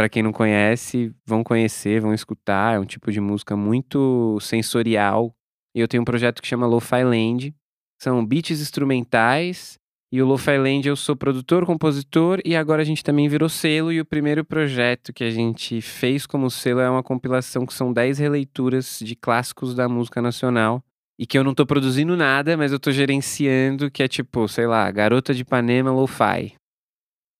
Pra 0.00 0.08
quem 0.08 0.22
não 0.22 0.32
conhece, 0.32 1.14
vão 1.26 1.44
conhecer, 1.44 2.00
vão 2.00 2.14
escutar, 2.14 2.74
é 2.74 2.78
um 2.78 2.86
tipo 2.86 3.12
de 3.12 3.20
música 3.20 3.54
muito 3.54 4.38
sensorial. 4.40 5.36
E 5.74 5.80
eu 5.80 5.86
tenho 5.86 6.00
um 6.00 6.06
projeto 6.06 6.40
que 6.40 6.48
chama 6.48 6.66
Lo-Fi 6.66 7.04
Land, 7.04 7.54
são 8.00 8.24
beats 8.24 8.62
instrumentais 8.62 9.78
e 10.10 10.22
o 10.22 10.26
Lo-Fi 10.26 10.56
Land 10.56 10.88
eu 10.88 10.96
sou 10.96 11.14
produtor, 11.14 11.66
compositor 11.66 12.40
e 12.46 12.56
agora 12.56 12.80
a 12.80 12.84
gente 12.86 13.04
também 13.04 13.28
virou 13.28 13.50
selo. 13.50 13.92
E 13.92 14.00
o 14.00 14.04
primeiro 14.06 14.42
projeto 14.42 15.12
que 15.12 15.22
a 15.22 15.30
gente 15.30 15.82
fez 15.82 16.24
como 16.24 16.50
selo 16.50 16.80
é 16.80 16.88
uma 16.88 17.02
compilação 17.02 17.66
que 17.66 17.74
são 17.74 17.92
10 17.92 18.20
releituras 18.20 19.00
de 19.02 19.14
clássicos 19.14 19.74
da 19.74 19.86
música 19.86 20.22
nacional. 20.22 20.82
e 21.18 21.26
que 21.26 21.36
eu 21.36 21.44
não 21.44 21.52
tô 21.52 21.66
produzindo 21.66 22.16
nada, 22.16 22.56
mas 22.56 22.72
eu 22.72 22.80
tô 22.80 22.90
gerenciando, 22.90 23.90
que 23.90 24.02
é 24.02 24.08
tipo, 24.08 24.48
sei 24.48 24.66
lá, 24.66 24.90
Garota 24.90 25.34
de 25.34 25.42
Ipanema 25.42 25.92
Lo-Fi. 25.92 26.54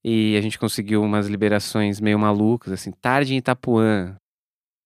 E 0.04 0.36
a 0.36 0.40
gente 0.40 0.58
conseguiu 0.58 1.02
umas 1.02 1.26
liberações 1.26 2.00
meio 2.00 2.18
malucas, 2.18 2.72
assim, 2.72 2.90
Tarde 2.90 3.34
em 3.34 3.38
Itapuã, 3.38 4.16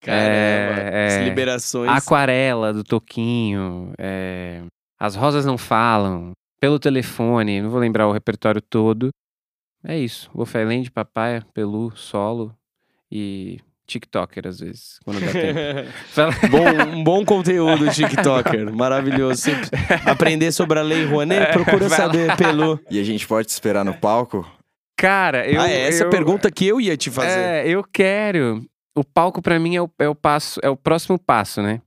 Caramba, 0.05 0.81
É, 0.81 1.07
as 1.07 1.13
é. 1.15 1.25
liberações. 1.25 1.91
Aquarela 1.91 2.73
do 2.73 2.85
Toquinho, 2.85 3.93
é, 3.99 4.63
As 5.01 5.17
Rosas 5.17 5.47
Não 5.47 5.57
Falam, 5.57 6.33
Pelo 6.61 6.79
Telefone, 6.79 7.63
não 7.63 7.71
vou 7.71 7.81
lembrar 7.81 8.07
o 8.07 8.13
repertório 8.13 8.61
todo. 8.61 9.09
É 9.87 9.99
isso, 9.99 10.31
Wolfenland, 10.35 10.91
Papaya, 10.91 11.45
Pelu, 11.53 11.95
Solo 11.97 12.55
e 13.11 13.61
TikToker 13.87 14.47
às 14.47 14.61
vezes, 14.61 14.99
quando 15.05 15.21
dá 15.21 15.31
tempo. 15.31 15.91
Bom, 16.51 16.97
um 16.97 17.05
bom 17.05 17.25
conteúdo, 17.25 17.91
TikToker. 17.91 18.75
Maravilhoso. 18.75 19.43
Você 19.43 19.53
aprender 20.11 20.53
sobre 20.53 20.79
a 20.79 20.83
Lei 20.83 21.05
Rouanet, 21.05 21.53
procura 21.53 21.89
saber, 21.91 22.35
Pelu. 22.37 22.81
E 22.91 22.99
a 22.99 23.05
gente 23.05 23.27
pode 23.27 23.49
te 23.49 23.51
esperar 23.51 23.85
no 23.85 23.95
palco? 23.95 24.51
Cara, 24.97 25.49
eu. 25.49 25.61
ah, 25.61 25.69
é 25.69 25.89
essa 25.89 26.05
eu, 26.05 26.11
pergunta 26.11 26.51
que 26.51 26.67
eu 26.67 26.81
ia 26.81 26.97
te 26.97 27.11
fazer. 27.11 27.39
É, 27.39 27.69
eu 27.69 27.83
quero. 27.85 28.65
O 28.97 29.05
palco 29.05 29.43
pra 29.43 29.59
mim 29.59 29.75
é 29.75 29.83
o, 29.83 29.91
é 29.99 30.09
o 30.09 30.15
passo, 30.15 30.61
é 30.63 30.69
o 30.69 30.77
próximo 30.77 31.19
passo, 31.19 31.61
né? 31.61 31.83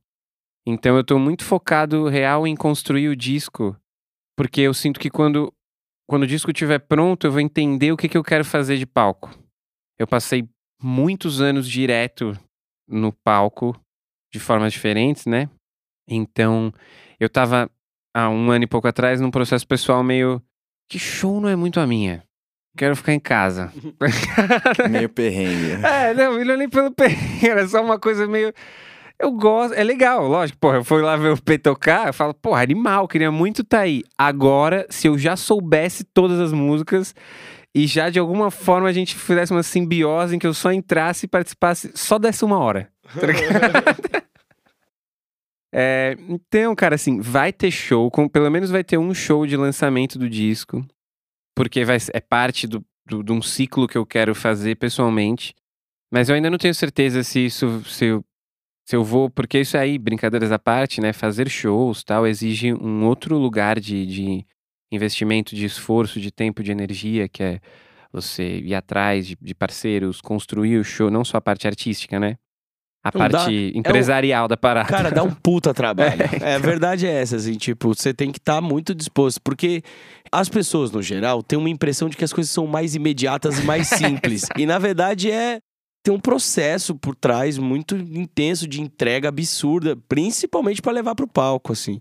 Então 0.66 0.96
eu 0.96 1.04
tô 1.04 1.18
muito 1.18 1.44
focado 1.44 2.08
real 2.08 2.46
em 2.46 2.54
construir 2.54 3.08
o 3.08 3.16
disco, 3.16 3.74
porque 4.36 4.60
eu 4.60 4.74
sinto 4.74 5.00
que 5.00 5.08
quando 5.08 5.52
quando 6.08 6.22
o 6.22 6.26
disco 6.26 6.50
estiver 6.50 6.78
pronto, 6.78 7.26
eu 7.26 7.30
vou 7.30 7.40
entender 7.40 7.92
o 7.92 7.96
que, 7.96 8.08
que 8.08 8.16
eu 8.16 8.24
quero 8.24 8.44
fazer 8.44 8.78
de 8.78 8.86
palco. 8.86 9.30
Eu 9.98 10.06
passei 10.06 10.48
muitos 10.82 11.40
anos 11.40 11.68
direto 11.68 12.32
no 12.88 13.12
palco, 13.12 13.78
de 14.32 14.40
formas 14.40 14.72
diferentes, 14.72 15.26
né? 15.26 15.50
Então, 16.08 16.72
eu 17.20 17.28
tava 17.28 17.70
há 18.14 18.30
um 18.30 18.50
ano 18.50 18.64
e 18.64 18.66
pouco 18.66 18.88
atrás 18.88 19.20
num 19.20 19.30
processo 19.30 19.66
pessoal 19.66 20.02
meio. 20.02 20.42
Que 20.88 20.98
show 20.98 21.40
não 21.40 21.48
é 21.50 21.56
muito 21.56 21.78
a 21.78 21.86
minha. 21.86 22.24
Quero 22.76 22.94
ficar 22.94 23.12
em 23.12 23.20
casa. 23.20 23.72
Meio 24.90 25.08
perrengue. 25.08 25.84
É, 25.84 26.14
não, 26.14 26.44
não 26.44 26.54
é 26.54 26.56
nem 26.56 26.68
pelo 26.68 26.92
perrengue, 26.92 27.48
era 27.48 27.66
só 27.66 27.82
uma 27.82 27.98
coisa 27.98 28.26
meio. 28.26 28.52
Eu 29.20 29.32
gosto, 29.32 29.74
é 29.74 29.82
legal, 29.82 30.28
lógico. 30.28 30.58
Porra, 30.60 30.76
eu 30.76 30.84
fui 30.84 31.02
lá 31.02 31.16
ver 31.16 31.32
o 31.32 31.42
P 31.42 31.58
tocar, 31.58 32.06
eu 32.06 32.12
falo, 32.12 32.32
porra, 32.32 32.62
animal, 32.62 33.08
queria 33.08 33.32
muito 33.32 33.62
estar 33.62 33.80
aí. 33.80 34.04
Agora, 34.16 34.86
se 34.90 35.08
eu 35.08 35.18
já 35.18 35.34
soubesse 35.34 36.04
todas 36.04 36.38
as 36.38 36.52
músicas 36.52 37.14
e 37.74 37.86
já 37.86 38.10
de 38.10 38.18
alguma 38.18 38.50
forma 38.50 38.88
a 38.88 38.92
gente 38.92 39.16
fizesse 39.16 39.52
uma 39.52 39.62
simbiose 39.64 40.36
em 40.36 40.38
que 40.38 40.46
eu 40.46 40.54
só 40.54 40.72
entrasse 40.72 41.26
e 41.26 41.28
participasse, 41.28 41.90
só 41.94 42.16
desse 42.18 42.44
uma 42.44 42.58
hora. 42.58 42.88
tá? 43.14 44.28
É, 45.70 46.16
então, 46.28 46.74
cara, 46.74 46.94
assim, 46.94 47.20
vai 47.20 47.52
ter 47.52 47.70
show, 47.70 48.10
com, 48.10 48.26
pelo 48.26 48.50
menos 48.50 48.70
vai 48.70 48.82
ter 48.82 48.96
um 48.96 49.12
show 49.12 49.46
de 49.46 49.54
lançamento 49.54 50.18
do 50.18 50.26
disco, 50.26 50.82
porque 51.58 51.84
vai, 51.84 51.98
é 52.14 52.20
parte 52.20 52.68
do, 52.68 52.86
do, 53.04 53.20
de 53.20 53.32
um 53.32 53.42
ciclo 53.42 53.88
que 53.88 53.98
eu 53.98 54.06
quero 54.06 54.32
fazer 54.32 54.76
pessoalmente. 54.76 55.52
Mas 56.08 56.28
eu 56.28 56.36
ainda 56.36 56.48
não 56.48 56.56
tenho 56.56 56.72
certeza 56.72 57.24
se 57.24 57.46
isso 57.46 57.82
se 57.84 58.04
eu, 58.04 58.24
se 58.86 58.94
eu 58.94 59.02
vou, 59.02 59.28
porque 59.28 59.58
isso 59.58 59.76
aí, 59.76 59.98
brincadeiras 59.98 60.52
à 60.52 60.58
parte, 60.58 61.00
né? 61.00 61.12
Fazer 61.12 61.50
shows 61.50 62.04
tal, 62.04 62.28
exige 62.28 62.72
um 62.72 63.04
outro 63.04 63.36
lugar 63.36 63.80
de, 63.80 64.06
de 64.06 64.46
investimento, 64.92 65.56
de 65.56 65.64
esforço, 65.64 66.20
de 66.20 66.30
tempo, 66.30 66.62
de 66.62 66.70
energia, 66.70 67.28
que 67.28 67.42
é 67.42 67.60
você 68.12 68.60
ir 68.60 68.74
atrás 68.76 69.26
de, 69.26 69.36
de 69.42 69.52
parceiros, 69.52 70.20
construir 70.20 70.78
o 70.78 70.84
show, 70.84 71.10
não 71.10 71.24
só 71.24 71.38
a 71.38 71.40
parte 71.40 71.66
artística, 71.66 72.20
né? 72.20 72.36
A 73.04 73.10
dá- 73.10 73.18
parte 73.38 73.72
empresarial 73.74 74.48
da 74.48 74.56
parada. 74.56 74.88
Cara, 74.88 75.10
dá 75.10 75.22
um 75.22 75.30
puta 75.30 75.72
trabalho. 75.72 76.18
É, 76.42 76.54
a 76.54 76.58
verdade 76.58 77.06
é 77.06 77.12
essa, 77.12 77.36
assim, 77.36 77.54
tipo, 77.54 77.94
você 77.94 78.12
tem 78.12 78.30
que 78.32 78.38
estar 78.38 78.60
muito 78.60 78.94
disposto, 78.94 79.40
porque 79.42 79.82
as 80.32 80.48
pessoas, 80.48 80.90
no 80.90 81.00
geral, 81.02 81.42
têm 81.42 81.58
uma 81.58 81.70
impressão 81.70 82.08
de 82.08 82.16
que 82.16 82.24
as 82.24 82.32
coisas 82.32 82.50
são 82.50 82.66
mais 82.66 82.94
imediatas 82.94 83.58
e 83.58 83.62
mais 83.62 83.88
simples. 83.88 84.46
e, 84.58 84.66
na 84.66 84.78
verdade, 84.78 85.30
é 85.30 85.58
tem 86.04 86.14
um 86.14 86.20
processo 86.20 86.94
por 86.94 87.14
trás 87.14 87.58
muito 87.58 87.96
intenso 87.96 88.66
de 88.66 88.80
entrega 88.80 89.28
absurda, 89.28 89.96
principalmente 90.08 90.80
pra 90.80 90.92
levar 90.92 91.14
pro 91.14 91.26
palco, 91.28 91.72
assim. 91.72 91.98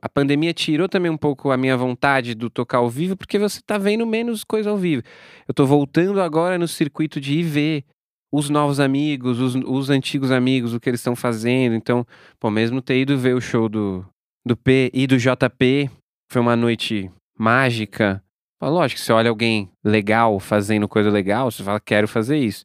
a 0.00 0.08
pandemia 0.08 0.52
tirou 0.54 0.88
também 0.88 1.10
um 1.10 1.16
pouco 1.16 1.50
a 1.50 1.56
minha 1.56 1.76
vontade 1.76 2.34
do 2.34 2.48
tocar 2.48 2.78
ao 2.78 2.88
vivo, 2.88 3.16
porque 3.16 3.38
você 3.38 3.60
tá 3.64 3.76
vendo 3.76 4.06
menos 4.06 4.44
coisa 4.44 4.70
ao 4.70 4.76
vivo. 4.76 5.02
Eu 5.48 5.52
tô 5.54 5.66
voltando 5.66 6.20
agora 6.20 6.56
no 6.58 6.66
circuito 6.68 7.20
de 7.20 7.42
ver 7.42 7.84
os 8.32 8.48
novos 8.48 8.78
amigos, 8.78 9.40
os, 9.40 9.54
os 9.54 9.90
antigos 9.90 10.30
amigos, 10.30 10.72
o 10.72 10.80
que 10.80 10.88
eles 10.88 11.00
estão 11.00 11.16
fazendo. 11.16 11.74
Então, 11.74 12.06
pô, 12.38 12.50
mesmo 12.50 12.80
ter 12.80 13.00
ido 13.00 13.18
ver 13.18 13.34
o 13.34 13.40
show 13.40 13.68
do, 13.68 14.04
do 14.44 14.56
P 14.56 14.90
e 14.94 15.06
do 15.06 15.18
JP, 15.18 15.90
foi 16.30 16.40
uma 16.40 16.56
noite 16.56 17.10
mágica. 17.38 18.22
Pô, 18.58 18.68
lógico, 18.68 19.00
você 19.00 19.12
olha 19.12 19.30
alguém 19.30 19.70
legal 19.84 20.38
fazendo 20.38 20.88
coisa 20.88 21.10
legal, 21.10 21.50
você 21.50 21.62
fala, 21.62 21.80
quero 21.80 22.06
fazer 22.06 22.38
isso. 22.38 22.64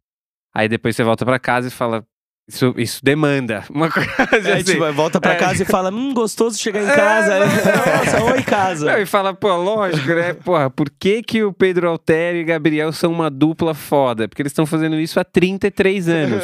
Aí 0.54 0.70
depois 0.70 0.96
você 0.96 1.04
volta 1.04 1.26
pra 1.26 1.40
casa 1.40 1.68
e 1.68 1.72
fala, 1.72 2.06
isso, 2.48 2.74
isso 2.78 3.00
demanda 3.04 3.64
uma 3.74 3.90
coisa 3.90 4.10
É, 4.50 4.54
assim. 4.54 4.64
tipo, 4.74 4.92
volta 4.94 5.20
pra 5.20 5.34
É. 5.34 5.36
casa 5.36 5.64
e 5.64 5.66
fala, 5.66 5.90
hum, 5.92 6.14
gostoso 6.14 6.58
chegar 6.60 6.84
em 6.84 6.96
casa. 6.96 7.40
Nossa, 7.46 8.24
oi, 8.24 8.44
casa. 8.44 8.86
Não, 8.86 9.00
e 9.00 9.06
fala, 9.06 9.34
pô, 9.34 9.56
lógico, 9.56 10.08
né? 10.10 10.34
Porra, 10.34 10.70
por 10.70 10.90
que, 10.90 11.24
que 11.24 11.44
o 11.44 11.52
Pedro 11.52 11.90
Altério 11.90 12.42
e 12.42 12.44
Gabriel 12.44 12.92
são 12.94 13.12
uma 13.12 13.30
dupla 13.32 13.74
foda? 13.74 14.28
Porque 14.28 14.42
eles 14.44 14.52
estão 14.52 14.66
fazendo 14.66 14.96
isso 15.00 15.20
há 15.20 15.24
33 15.24 16.08
anos. 16.08 16.44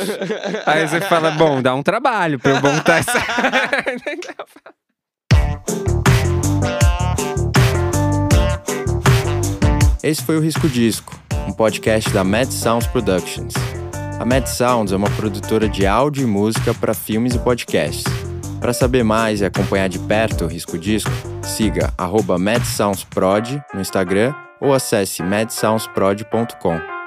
Aí 0.65 0.87
você 0.87 0.99
fala, 1.01 1.31
bom, 1.31 1.61
dá 1.61 1.75
um 1.75 1.83
trabalho 1.83 2.39
pra 2.39 2.51
eu 2.51 2.61
montar 2.61 2.97
essa. 2.97 3.13
Esse 10.03 10.23
foi 10.23 10.37
o 10.37 10.41
Risco 10.41 10.67
Disco, 10.67 11.17
um 11.47 11.53
podcast 11.53 12.09
da 12.11 12.23
Mad 12.23 12.49
Sounds 12.51 12.87
Productions. 12.87 13.53
A 14.21 14.25
Mad 14.25 14.45
Sounds 14.45 14.91
é 14.91 14.95
uma 14.95 15.09
produtora 15.09 15.67
de 15.67 15.87
áudio 15.87 16.21
e 16.21 16.27
música 16.27 16.75
para 16.75 16.93
filmes 16.93 17.33
e 17.33 17.39
podcasts. 17.39 18.03
Para 18.59 18.71
saber 18.71 19.03
mais 19.03 19.41
e 19.41 19.45
acompanhar 19.45 19.89
de 19.89 19.97
perto 19.97 20.45
o 20.45 20.47
Risco 20.47 20.77
Disco, 20.77 21.09
siga 21.41 21.91
MadSoundsProd 22.37 23.63
no 23.73 23.81
Instagram 23.81 24.31
ou 24.59 24.75
acesse 24.75 25.23
madsoundsprod.com. 25.23 27.00